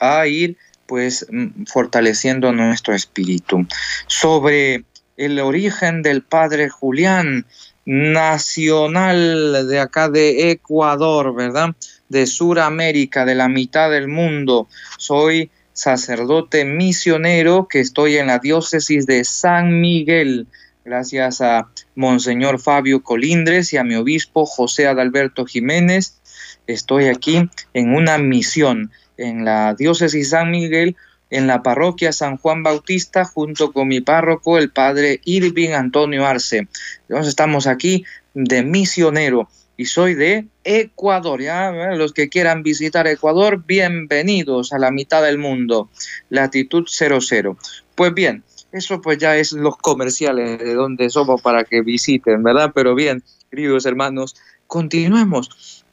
a 0.00 0.26
ir 0.26 0.56
pues 0.86 1.24
mm, 1.30 1.66
fortaleciendo 1.66 2.52
nuestro 2.52 2.92
espíritu. 2.92 3.64
Sobre 4.08 4.84
el 5.16 5.38
origen 5.38 6.02
del 6.02 6.22
padre 6.22 6.68
Julián, 6.68 7.46
nacional 7.90 9.66
de 9.66 9.80
acá 9.80 10.08
de 10.08 10.52
Ecuador, 10.52 11.34
¿verdad? 11.34 11.74
De 12.08 12.24
Suramérica, 12.28 13.24
de 13.24 13.34
la 13.34 13.48
mitad 13.48 13.90
del 13.90 14.06
mundo. 14.06 14.68
Soy 14.96 15.50
sacerdote 15.72 16.64
misionero 16.64 17.66
que 17.68 17.80
estoy 17.80 18.18
en 18.18 18.28
la 18.28 18.38
diócesis 18.38 19.06
de 19.06 19.24
San 19.24 19.80
Miguel. 19.80 20.46
Gracias 20.84 21.40
a 21.40 21.68
Monseñor 21.96 22.60
Fabio 22.60 23.02
Colindres 23.02 23.72
y 23.72 23.76
a 23.76 23.82
mi 23.82 23.96
obispo 23.96 24.46
José 24.46 24.86
Adalberto 24.86 25.44
Jiménez. 25.44 26.20
Estoy 26.68 27.08
aquí 27.08 27.50
en 27.74 27.92
una 27.92 28.18
misión 28.18 28.92
en 29.16 29.44
la 29.44 29.74
diócesis 29.74 30.30
San 30.30 30.52
Miguel 30.52 30.94
en 31.30 31.46
la 31.46 31.62
parroquia 31.62 32.12
San 32.12 32.36
Juan 32.36 32.62
Bautista 32.62 33.24
junto 33.24 33.72
con 33.72 33.88
mi 33.88 34.00
párroco, 34.00 34.58
el 34.58 34.70
padre 34.70 35.20
Irving 35.24 35.70
Antonio 35.70 36.26
Arce. 36.26 36.68
Entonces 37.08 37.28
estamos 37.28 37.66
aquí 37.66 38.04
de 38.34 38.62
misionero 38.62 39.48
y 39.76 39.86
soy 39.86 40.14
de 40.14 40.46
Ecuador. 40.64 41.40
¿ya? 41.40 41.70
Los 41.94 42.12
que 42.12 42.28
quieran 42.28 42.62
visitar 42.62 43.06
Ecuador, 43.06 43.64
bienvenidos 43.64 44.72
a 44.72 44.78
la 44.78 44.90
mitad 44.90 45.22
del 45.22 45.38
mundo, 45.38 45.88
latitud 46.28 46.86
00. 46.86 47.56
Pues 47.94 48.12
bien, 48.12 48.44
eso 48.72 49.00
pues 49.00 49.18
ya 49.18 49.36
es 49.36 49.52
los 49.52 49.76
comerciales 49.78 50.58
de 50.58 50.74
donde 50.74 51.10
somos 51.10 51.40
para 51.40 51.64
que 51.64 51.80
visiten, 51.82 52.42
¿verdad? 52.42 52.72
Pero 52.74 52.94
bien, 52.94 53.22
queridos 53.50 53.86
hermanos, 53.86 54.36
continuemos. 54.66 55.84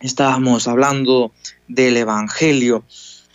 Estábamos 0.00 0.66
hablando 0.68 1.32
del 1.68 1.96
Evangelio 1.96 2.84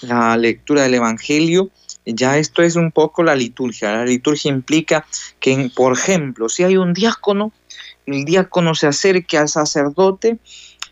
la 0.02 0.38
lectura 0.38 0.84
del 0.84 0.96
Evangelio, 0.96 1.72
ya 2.06 2.38
esto 2.38 2.62
es 2.62 2.76
un 2.76 2.92
poco 2.92 3.24
la 3.24 3.36
liturgia. 3.36 3.92
La 3.92 4.06
liturgia 4.06 4.50
implica 4.50 5.06
que, 5.40 5.70
por 5.76 5.94
ejemplo, 5.94 6.50
si 6.50 6.64
hay 6.64 6.78
un 6.78 6.94
diácono, 6.94 7.52
el 8.06 8.24
diácono 8.24 8.76
se 8.76 8.88
acerque 8.88 9.38
al 9.38 9.50
sacerdote 9.50 10.38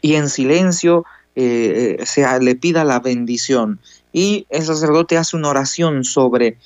y 0.02 0.16
en 0.16 0.30
silencio 0.30 1.06
eh, 1.36 1.98
se, 2.06 2.26
le 2.42 2.56
pida 2.56 2.84
la 2.84 3.00
bendición. 3.00 3.80
Y 4.12 4.46
el 4.50 4.64
sacerdote 4.64 5.18
hace 5.18 5.36
una 5.38 5.50
oración 5.50 6.04
sobre, 6.04 6.58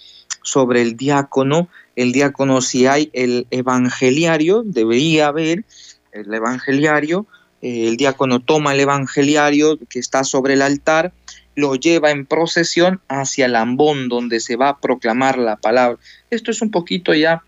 sobre 0.42 0.82
el 0.82 0.98
diácono. 0.98 1.70
El 1.96 2.12
diácono, 2.12 2.62
si 2.62 2.88
hay 2.88 3.10
el 3.14 3.48
evangeliario, 3.52 4.64
debería 4.66 5.28
haber 5.28 5.66
el 6.12 6.34
evangeliario. 6.34 7.28
Eh, 7.62 7.88
el 7.88 7.98
diácono 7.98 8.40
toma 8.40 8.74
el 8.74 8.80
evangeliario 8.80 9.78
que 9.90 10.00
está 10.00 10.24
sobre 10.24 10.54
el 10.54 10.62
altar 10.62 11.14
lo 11.56 11.76
lleva 11.76 12.12
en 12.12 12.26
procesión 12.26 13.02
hacia 13.08 13.46
el 13.46 13.56
ambón 13.56 14.10
donde 14.10 14.40
se 14.40 14.56
va 14.56 14.70
a 14.70 14.80
proclamar 14.80 15.38
la 15.38 15.58
palabra. 15.58 16.00
Esto 16.30 16.52
es 16.52 16.62
un 16.62 16.72
poquito 16.72 17.14
ya 17.14 17.44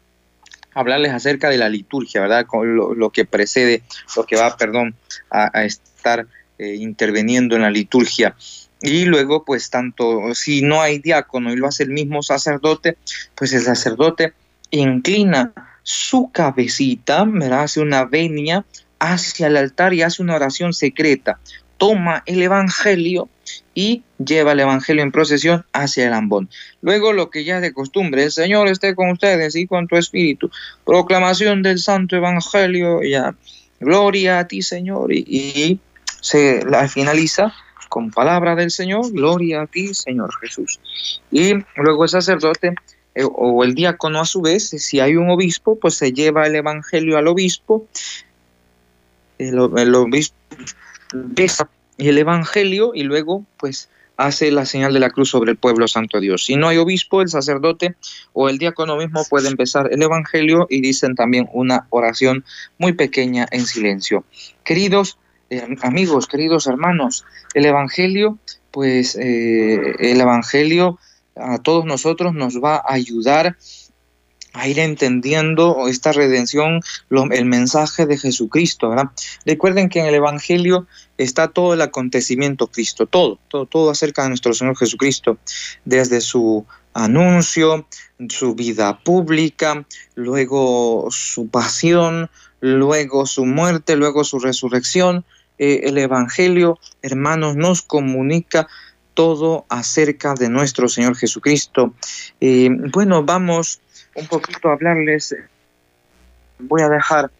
hablarles 0.73 1.11
acerca 1.11 1.49
de 1.49 1.57
la 1.57 1.69
liturgia, 1.69 2.21
¿verdad? 2.21 2.45
Con 2.45 2.75
lo, 2.75 3.09
que 3.09 3.25
precede, 3.25 3.83
lo 4.15 4.25
que 4.25 4.35
va, 4.35 4.55
perdón, 4.57 4.95
a, 5.29 5.63
estar 5.65 6.27
eh, 6.57 6.75
interviniendo 6.75 7.55
en 7.55 7.63
la 7.63 7.71
liturgia. 7.71 8.35
Y 8.81 9.05
luego, 9.05 9.45
pues 9.45 9.69
tanto 9.69 10.33
si 10.33 10.61
no 10.61 10.81
hay 10.81 10.99
diácono 10.99 11.53
y 11.53 11.55
lo 11.55 11.67
hace 11.67 11.83
el 11.83 11.91
mismo 11.91 12.23
sacerdote, 12.23 12.97
pues 13.35 13.53
el 13.53 13.61
sacerdote 13.61 14.33
inclina 14.71 15.53
su 15.83 16.31
cabecita, 16.31 17.25
¿verdad? 17.25 17.63
hace 17.63 17.81
una 17.81 18.05
venia 18.05 18.65
hacia 18.99 19.47
el 19.47 19.57
altar 19.57 19.93
y 19.93 20.01
hace 20.01 20.21
una 20.21 20.35
oración 20.35 20.73
secreta. 20.73 21.39
Toma 21.77 22.23
el 22.25 22.41
Evangelio 22.41 23.29
y 23.73 24.03
lleva 24.23 24.51
el 24.51 24.59
Evangelio 24.59 25.03
en 25.03 25.11
procesión 25.11 25.65
hacia 25.73 26.07
el 26.07 26.13
ambón. 26.13 26.49
Luego 26.81 27.13
lo 27.13 27.29
que 27.29 27.43
ya 27.43 27.57
es 27.57 27.61
de 27.61 27.73
costumbre, 27.73 28.23
el 28.23 28.31
Señor 28.31 28.67
esté 28.67 28.95
con 28.95 29.09
ustedes 29.11 29.55
y 29.55 29.67
con 29.67 29.87
tu 29.87 29.97
espíritu. 29.97 30.51
Proclamación 30.85 31.63
del 31.63 31.79
Santo 31.79 32.15
Evangelio, 32.15 33.01
ya. 33.03 33.35
Gloria 33.79 34.39
a 34.39 34.47
ti, 34.47 34.61
Señor. 34.61 35.11
Y, 35.11 35.79
se 36.21 36.63
la 36.65 36.87
finaliza 36.87 37.51
con 37.89 38.11
palabra 38.11 38.55
del 38.55 38.69
Señor, 38.69 39.11
gloria 39.11 39.63
a 39.63 39.67
ti, 39.67 39.93
Señor 39.95 40.29
Jesús. 40.39 40.79
Y 41.31 41.53
luego 41.75 42.03
el 42.03 42.09
sacerdote 42.09 42.75
eh, 43.15 43.23
o 43.25 43.63
el 43.63 43.73
diácono 43.73 44.21
a 44.21 44.25
su 44.25 44.41
vez, 44.41 44.69
si 44.69 44.99
hay 44.99 45.15
un 45.15 45.31
obispo, 45.31 45.79
pues 45.79 45.95
se 45.95 46.13
lleva 46.13 46.45
el 46.45 46.55
Evangelio 46.55 47.17
al 47.17 47.27
obispo, 47.27 47.87
el, 49.39 49.57
obispo 49.59 50.35
besa 51.13 51.67
el 52.09 52.17
Evangelio 52.17 52.91
y 52.93 53.03
luego 53.03 53.45
pues 53.57 53.89
hace 54.17 54.51
la 54.51 54.65
señal 54.65 54.93
de 54.93 54.99
la 54.99 55.09
cruz 55.09 55.29
sobre 55.29 55.51
el 55.51 55.57
pueblo 55.57 55.87
santo 55.87 56.19
Dios. 56.19 56.45
Si 56.45 56.55
no 56.55 56.67
hay 56.67 56.77
obispo, 56.77 57.21
el 57.21 57.29
sacerdote 57.29 57.95
o 58.33 58.49
el 58.49 58.57
diácono 58.57 58.97
mismo 58.97 59.23
puede 59.29 59.47
empezar 59.47 59.89
el 59.91 60.01
Evangelio 60.01 60.67
y 60.69 60.81
dicen 60.81 61.15
también 61.15 61.49
una 61.53 61.87
oración 61.89 62.45
muy 62.77 62.93
pequeña 62.93 63.47
en 63.51 63.65
silencio. 63.65 64.23
Queridos 64.63 65.17
eh, 65.49 65.75
amigos, 65.81 66.27
queridos 66.27 66.67
hermanos, 66.67 67.25
el 67.53 67.65
Evangelio, 67.65 68.37
pues 68.71 69.15
eh, 69.15 69.95
el 69.99 70.21
Evangelio 70.21 70.99
a 71.35 71.57
todos 71.57 71.85
nosotros 71.85 72.33
nos 72.33 72.61
va 72.63 72.75
a 72.75 72.93
ayudar 72.93 73.57
a 74.53 74.67
ir 74.67 74.79
entendiendo 74.79 75.87
esta 75.87 76.11
redención, 76.11 76.81
el 77.09 77.45
mensaje 77.45 78.05
de 78.05 78.17
Jesucristo, 78.17 78.89
¿verdad? 78.89 79.11
Recuerden 79.45 79.89
que 79.89 79.99
en 79.99 80.07
el 80.07 80.15
Evangelio 80.15 80.87
está 81.17 81.47
todo 81.47 81.73
el 81.73 81.81
acontecimiento 81.81 82.67
Cristo, 82.67 83.05
todo, 83.05 83.39
todo, 83.47 83.65
todo 83.65 83.89
acerca 83.91 84.23
de 84.23 84.29
nuestro 84.29 84.53
Señor 84.53 84.77
Jesucristo, 84.77 85.37
desde 85.85 86.21
su 86.21 86.65
anuncio, 86.93 87.87
su 88.29 88.55
vida 88.55 88.99
pública, 88.99 89.85
luego 90.15 91.07
su 91.11 91.47
pasión, 91.47 92.29
luego 92.59 93.25
su 93.25 93.45
muerte, 93.45 93.95
luego 93.95 94.23
su 94.23 94.39
resurrección. 94.39 95.25
Eh, 95.57 95.81
el 95.83 95.97
Evangelio, 95.97 96.79
hermanos, 97.01 97.55
nos 97.55 97.81
comunica 97.81 98.67
todo 99.13 99.65
acerca 99.69 100.33
de 100.33 100.49
nuestro 100.49 100.87
Señor 100.87 101.15
Jesucristo. 101.15 101.93
Eh, 102.39 102.69
bueno, 102.91 103.23
vamos 103.23 103.79
un 104.15 104.27
poquito 104.27 104.69
hablarles. 104.69 105.35
Voy 106.59 106.81
a 106.81 106.89
dejar 106.89 107.31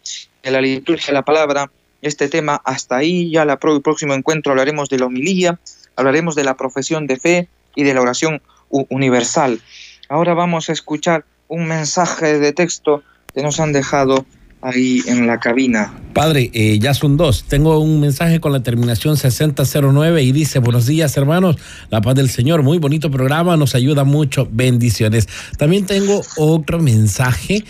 en 0.43 0.53
la 0.53 0.61
liturgia 0.61 1.13
la 1.13 1.23
palabra 1.23 1.71
este 2.01 2.27
tema 2.27 2.61
hasta 2.65 2.97
ahí. 2.97 3.31
Ya 3.31 3.43
el 3.43 3.57
próximo 3.81 4.13
encuentro 4.13 4.51
hablaremos 4.51 4.89
de 4.89 4.99
la 4.99 5.05
homilía, 5.05 5.59
hablaremos 5.95 6.35
de 6.35 6.43
la 6.43 6.55
profesión 6.55 7.07
de 7.07 7.19
fe 7.19 7.47
y 7.75 7.83
de 7.83 7.93
la 7.93 8.01
oración 8.01 8.41
universal. 8.69 9.61
Ahora 10.09 10.33
vamos 10.33 10.69
a 10.69 10.73
escuchar 10.73 11.25
un 11.47 11.67
mensaje 11.67 12.39
de 12.39 12.53
texto 12.53 13.03
que 13.33 13.43
nos 13.43 13.59
han 13.59 13.73
dejado 13.73 14.25
ahí 14.61 15.01
en 15.07 15.27
la 15.27 15.39
cabina. 15.39 15.93
Padre, 16.13 16.51
eh, 16.53 16.77
ya 16.79 16.93
son 16.93 17.17
dos. 17.17 17.45
Tengo 17.45 17.79
un 17.79 17.99
mensaje 17.99 18.39
con 18.39 18.51
la 18.51 18.61
terminación 18.61 19.17
6009 19.17 20.23
y 20.23 20.31
dice, 20.31 20.59
buenos 20.59 20.85
días 20.85 21.15
hermanos, 21.17 21.57
la 21.89 22.01
paz 22.01 22.15
del 22.15 22.29
Señor, 22.29 22.63
muy 22.63 22.77
bonito 22.77 23.09
programa, 23.09 23.57
nos 23.57 23.75
ayuda 23.75 24.03
mucho, 24.03 24.47
bendiciones. 24.51 25.27
También 25.57 25.85
tengo 25.85 26.21
otro 26.37 26.79
mensaje 26.79 27.63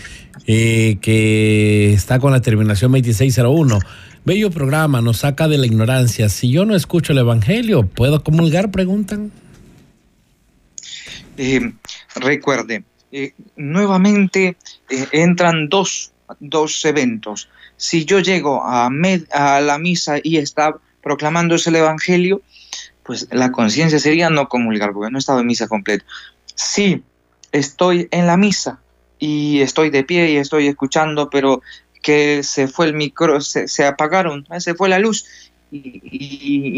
eh, 0.46 0.98
que 1.00 1.92
está 1.92 2.18
con 2.18 2.32
la 2.32 2.40
terminación 2.40 2.92
2601. 2.92 3.78
Bello 4.24 4.50
programa, 4.50 5.00
nos 5.00 5.18
saca 5.18 5.48
de 5.48 5.58
la 5.58 5.66
ignorancia. 5.66 6.28
Si 6.28 6.50
yo 6.50 6.64
no 6.64 6.76
escucho 6.76 7.12
el 7.12 7.18
Evangelio, 7.18 7.86
¿puedo 7.86 8.22
comulgar? 8.22 8.70
Preguntan. 8.70 9.32
Eh, 11.38 11.72
recuerde, 12.16 12.84
nuevamente 13.56 14.56
entran 15.12 15.68
dos 15.68 16.11
dos 16.40 16.84
eventos. 16.84 17.48
Si 17.76 18.04
yo 18.04 18.20
llego 18.20 18.62
a, 18.64 18.90
la 18.90 19.78
misa 19.78 20.16
y 20.22 20.38
está 20.38 20.76
proclamándose 21.02 21.70
el 21.70 21.76
Evangelio, 21.76 22.42
pues 23.02 23.28
la 23.30 23.50
conciencia 23.50 23.98
sería 23.98 24.30
no 24.30 24.48
comulgar, 24.48 24.92
porque 24.92 25.10
no 25.10 25.18
estaba 25.18 25.40
en 25.40 25.46
misa 25.46 25.66
completa. 25.66 26.04
Si 26.54 27.02
estoy 27.50 28.08
en 28.10 28.26
la 28.26 28.36
misa 28.36 28.80
y 29.18 29.60
estoy 29.60 29.90
de 29.90 30.04
pie 30.04 30.30
y 30.30 30.36
estoy 30.36 30.68
escuchando, 30.68 31.28
pero 31.30 31.62
que 32.02 32.42
se 32.42 32.68
fue 32.68 32.86
el 32.86 32.94
micro, 32.94 33.40
se, 33.40 33.84
apagaron, 33.84 34.46
¿eh? 34.50 34.60
se 34.60 34.74
fue 34.74 34.88
la 34.88 34.98
luz 34.98 35.24
y, 35.70 36.00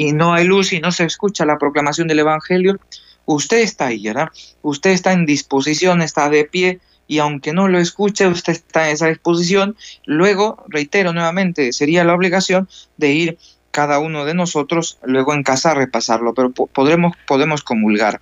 y, 0.07 0.13
no 0.13 0.35
hay 0.35 0.45
luz 0.45 0.73
y 0.73 0.81
no 0.81 0.93
se 0.93 1.05
escucha 1.05 1.45
la 1.45 1.59
proclamación 1.59 2.07
del 2.07 2.21
Evangelio, 2.21 2.79
usted 3.25 3.59
está 3.59 3.87
ahí, 3.87 4.05
¿verdad? 4.05 4.29
Usted 4.63 4.91
está 4.91 5.13
en 5.13 5.27
disposición, 5.27 6.03
está 6.03 6.29
de 6.29 6.45
pie, 6.45 6.81
y 7.07 7.19
aunque 7.19 7.53
no 7.53 7.69
lo 7.69 7.79
escuche, 7.79 8.27
usted 8.27 8.53
está 8.53 8.89
en 8.89 8.95
esa 8.95 9.09
disposición. 9.09 9.77
Luego, 10.07 10.65
reitero 10.69 11.13
nuevamente, 11.13 11.73
sería 11.73 12.05
la 12.05 12.15
obligación 12.15 12.69
de 12.97 13.13
ir 13.13 13.39
cada 13.71 13.99
uno 13.99 14.25
de 14.25 14.35
nosotros 14.35 14.99
luego 15.03 15.35
en 15.35 15.43
casa 15.43 15.73
a 15.73 15.75
repasarlo, 15.75 16.33
pero 16.33 16.53
podremos, 16.53 17.17
podemos 17.27 17.63
comulgar. 17.63 18.21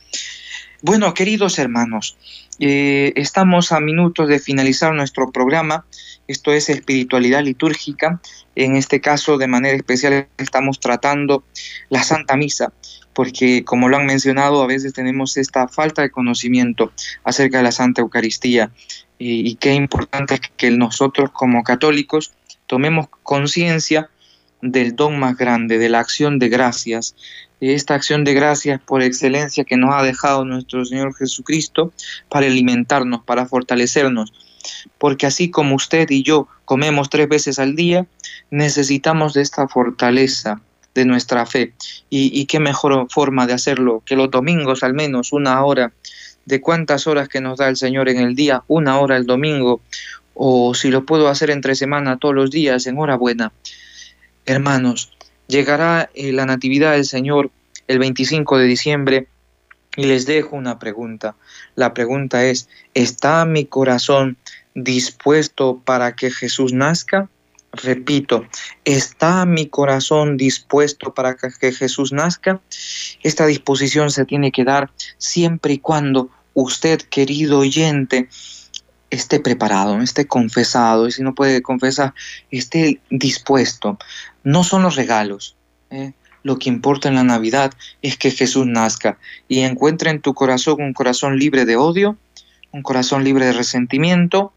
Bueno, 0.80 1.14
queridos 1.14 1.58
hermanos, 1.58 2.16
eh, 2.58 3.12
estamos 3.16 3.70
a 3.70 3.80
minutos 3.80 4.28
de 4.28 4.38
finalizar 4.38 4.94
nuestro 4.94 5.30
programa. 5.30 5.84
Esto 6.26 6.52
es 6.52 6.68
espiritualidad 6.68 7.42
litúrgica. 7.42 8.20
En 8.56 8.76
este 8.76 9.00
caso, 9.00 9.38
de 9.38 9.46
manera 9.46 9.76
especial, 9.76 10.26
estamos 10.38 10.80
tratando 10.80 11.44
la 11.88 12.02
Santa 12.02 12.36
Misa 12.36 12.72
porque 13.14 13.64
como 13.64 13.88
lo 13.88 13.96
han 13.96 14.06
mencionado, 14.06 14.62
a 14.62 14.66
veces 14.66 14.92
tenemos 14.92 15.36
esta 15.36 15.68
falta 15.68 16.02
de 16.02 16.10
conocimiento 16.10 16.92
acerca 17.24 17.58
de 17.58 17.64
la 17.64 17.72
Santa 17.72 18.00
Eucaristía 18.00 18.70
y, 19.18 19.54
qué 19.56 19.74
importante 19.74 20.34
es 20.34 20.40
que 20.56 20.70
nosotros 20.70 21.30
como 21.30 21.62
católicos 21.62 22.32
tomemos 22.66 23.06
conciencia 23.22 24.10
del 24.62 24.96
don 24.96 25.18
más 25.18 25.36
grande, 25.36 25.78
de 25.78 25.88
la 25.88 26.00
acción 26.00 26.38
de 26.38 26.48
gracias, 26.48 27.14
esta 27.60 27.94
acción 27.94 28.24
de 28.24 28.34
gracias 28.34 28.80
por 28.80 29.02
excelencia 29.02 29.64
que 29.64 29.76
nos 29.76 29.94
ha 29.94 30.02
dejado 30.02 30.44
nuestro 30.44 30.84
Señor 30.84 31.14
Jesucristo 31.14 31.92
para 32.28 32.46
alimentarnos, 32.46 33.22
para 33.22 33.46
fortalecernos, 33.46 34.32
porque 34.98 35.26
así 35.26 35.50
como 35.50 35.76
usted 35.76 36.10
y 36.10 36.24
yo 36.24 36.48
comemos 36.64 37.08
tres 37.08 37.28
veces 37.28 37.58
al 37.60 37.76
día, 37.76 38.06
necesitamos 38.50 39.34
de 39.34 39.42
esta 39.42 39.68
fortaleza, 39.68 40.60
de 40.94 41.04
nuestra 41.04 41.46
fe. 41.46 41.72
Y, 42.10 42.44
qué 42.46 42.60
mejor 42.60 43.06
forma 43.10 43.46
de 43.46 43.54
hacerlo 43.54 44.02
que 44.04 44.16
los 44.16 44.30
domingos 44.30 44.82
al 44.82 44.94
menos 44.94 45.32
una 45.32 45.64
hora. 45.64 45.92
¿De 46.44 46.60
cuántas 46.60 47.06
horas 47.06 47.28
que 47.28 47.40
nos 47.40 47.58
da 47.58 47.68
el 47.68 47.76
Señor 47.76 48.08
en 48.08 48.18
el 48.18 48.34
día? 48.34 48.64
Una 48.66 48.98
hora 48.98 49.16
el 49.16 49.26
domingo. 49.26 49.80
O 50.34 50.74
si 50.74 50.90
lo 50.90 51.06
puedo 51.06 51.28
hacer 51.28 51.50
entre 51.50 51.74
semana 51.74 52.16
todos 52.16 52.34
los 52.34 52.50
días, 52.50 52.86
enhorabuena. 52.86 53.52
Hermanos, 54.44 55.12
llegará 55.46 56.10
eh, 56.14 56.32
la 56.32 56.46
Natividad 56.46 56.92
del 56.92 57.04
Señor 57.04 57.50
el 57.86 57.98
25 57.98 58.58
de 58.58 58.64
diciembre 58.64 59.28
y 59.96 60.04
les 60.04 60.26
dejo 60.26 60.56
una 60.56 60.78
pregunta. 60.78 61.36
La 61.74 61.94
pregunta 61.94 62.44
es, 62.44 62.68
¿está 62.94 63.44
mi 63.44 63.66
corazón 63.66 64.36
dispuesto 64.74 65.80
para 65.84 66.16
que 66.16 66.30
Jesús 66.30 66.72
nazca? 66.72 67.28
Repito, 67.72 68.44
¿está 68.84 69.46
mi 69.46 69.66
corazón 69.66 70.36
dispuesto 70.36 71.14
para 71.14 71.36
que 71.36 71.72
Jesús 71.72 72.12
nazca? 72.12 72.60
Esta 73.22 73.46
disposición 73.46 74.10
se 74.10 74.26
tiene 74.26 74.52
que 74.52 74.64
dar 74.64 74.90
siempre 75.16 75.74
y 75.74 75.78
cuando 75.78 76.28
usted, 76.52 77.00
querido 77.00 77.60
oyente, 77.60 78.28
esté 79.08 79.40
preparado, 79.40 80.00
esté 80.00 80.26
confesado, 80.26 81.06
y 81.06 81.12
si 81.12 81.22
no 81.22 81.34
puede 81.34 81.62
confesar, 81.62 82.12
esté 82.50 83.00
dispuesto. 83.10 83.98
No 84.44 84.64
son 84.64 84.82
los 84.82 84.96
regalos. 84.96 85.56
¿eh? 85.90 86.12
Lo 86.42 86.58
que 86.58 86.68
importa 86.68 87.08
en 87.08 87.14
la 87.14 87.24
Navidad 87.24 87.72
es 88.02 88.18
que 88.18 88.30
Jesús 88.30 88.66
nazca 88.66 89.18
y 89.48 89.60
encuentre 89.60 90.10
en 90.10 90.20
tu 90.20 90.34
corazón 90.34 90.82
un 90.82 90.92
corazón 90.92 91.38
libre 91.38 91.64
de 91.64 91.76
odio, 91.76 92.16
un 92.70 92.82
corazón 92.82 93.22
libre 93.22 93.46
de 93.46 93.52
resentimiento, 93.52 94.52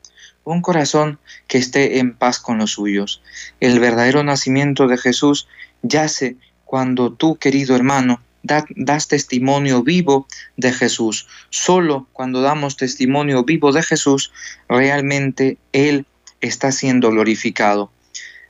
un 0.46 0.62
corazón 0.62 1.20
que 1.48 1.58
esté 1.58 2.00
en 2.00 2.16
paz 2.16 2.40
con 2.40 2.60
los 2.60 2.72
suyos. 2.72 3.22
El 3.60 3.80
verdadero 3.80 4.24
nacimiento 4.24 4.88
de 4.88 4.98
Jesús 4.98 5.48
yace 5.82 6.38
cuando 6.64 7.12
tú, 7.12 7.36
querido 7.36 7.76
hermano, 7.76 8.22
das 8.44 9.08
testimonio 9.08 9.84
vivo 9.84 10.28
de 10.56 10.72
Jesús. 10.72 11.28
Solo 11.50 12.08
cuando 12.14 12.42
damos 12.42 12.78
testimonio 12.78 13.44
vivo 13.44 13.72
de 13.72 13.82
Jesús, 13.82 14.32
realmente 14.70 15.58
Él 15.74 16.06
está 16.42 16.72
siendo 16.72 17.10
glorificado. 17.10 17.92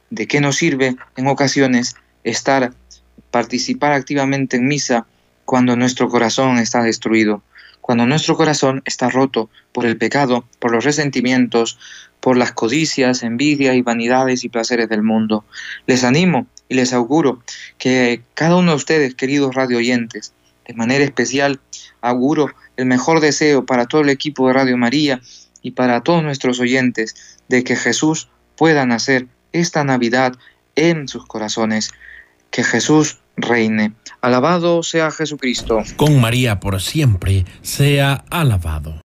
¿De 0.09 0.27
qué 0.27 0.41
nos 0.41 0.57
sirve 0.57 0.95
en 1.15 1.27
ocasiones 1.27 1.95
estar, 2.23 2.73
participar 3.31 3.93
activamente 3.93 4.57
en 4.57 4.67
misa 4.67 5.07
cuando 5.45 5.75
nuestro 5.75 6.09
corazón 6.09 6.57
está 6.57 6.83
destruido? 6.83 7.41
Cuando 7.79 8.05
nuestro 8.05 8.35
corazón 8.35 8.81
está 8.85 9.09
roto 9.09 9.49
por 9.75 9.85
el 9.85 9.97
pecado, 9.97 10.47
por 10.59 10.71
los 10.71 10.85
resentimientos, 10.85 11.77
por 12.21 12.37
las 12.37 12.53
codicias, 12.53 13.23
envidias 13.23 13.75
y 13.75 13.81
vanidades 13.81 14.45
y 14.45 14.49
placeres 14.49 14.87
del 14.87 15.03
mundo. 15.03 15.43
Les 15.85 16.05
animo 16.05 16.47
y 16.69 16.75
les 16.75 16.93
auguro 16.93 17.43
que 17.77 18.21
cada 18.35 18.55
uno 18.55 18.71
de 18.71 18.77
ustedes, 18.77 19.15
queridos 19.15 19.53
radio 19.53 19.79
oyentes, 19.79 20.31
de 20.65 20.75
manera 20.75 21.03
especial, 21.03 21.59
auguro 21.99 22.55
el 22.77 22.85
mejor 22.85 23.19
deseo 23.19 23.65
para 23.65 23.85
todo 23.85 23.99
el 23.99 24.07
equipo 24.07 24.47
de 24.47 24.53
Radio 24.53 24.77
María 24.77 25.19
y 25.61 25.71
para 25.71 25.99
todos 25.99 26.23
nuestros 26.23 26.61
oyentes 26.61 27.37
de 27.49 27.65
que 27.65 27.75
Jesús 27.75 28.29
pueda 28.55 28.85
nacer 28.85 29.27
esta 29.51 29.83
Navidad 29.83 30.37
en 30.77 31.09
sus 31.09 31.25
corazones. 31.25 31.91
Que 32.49 32.63
Jesús 32.63 33.19
reine. 33.35 33.91
Alabado 34.21 34.83
sea 34.83 35.11
Jesucristo. 35.11 35.83
Con 35.97 36.21
María 36.21 36.61
por 36.61 36.81
siempre 36.81 37.43
sea 37.61 38.23
alabado. 38.29 39.03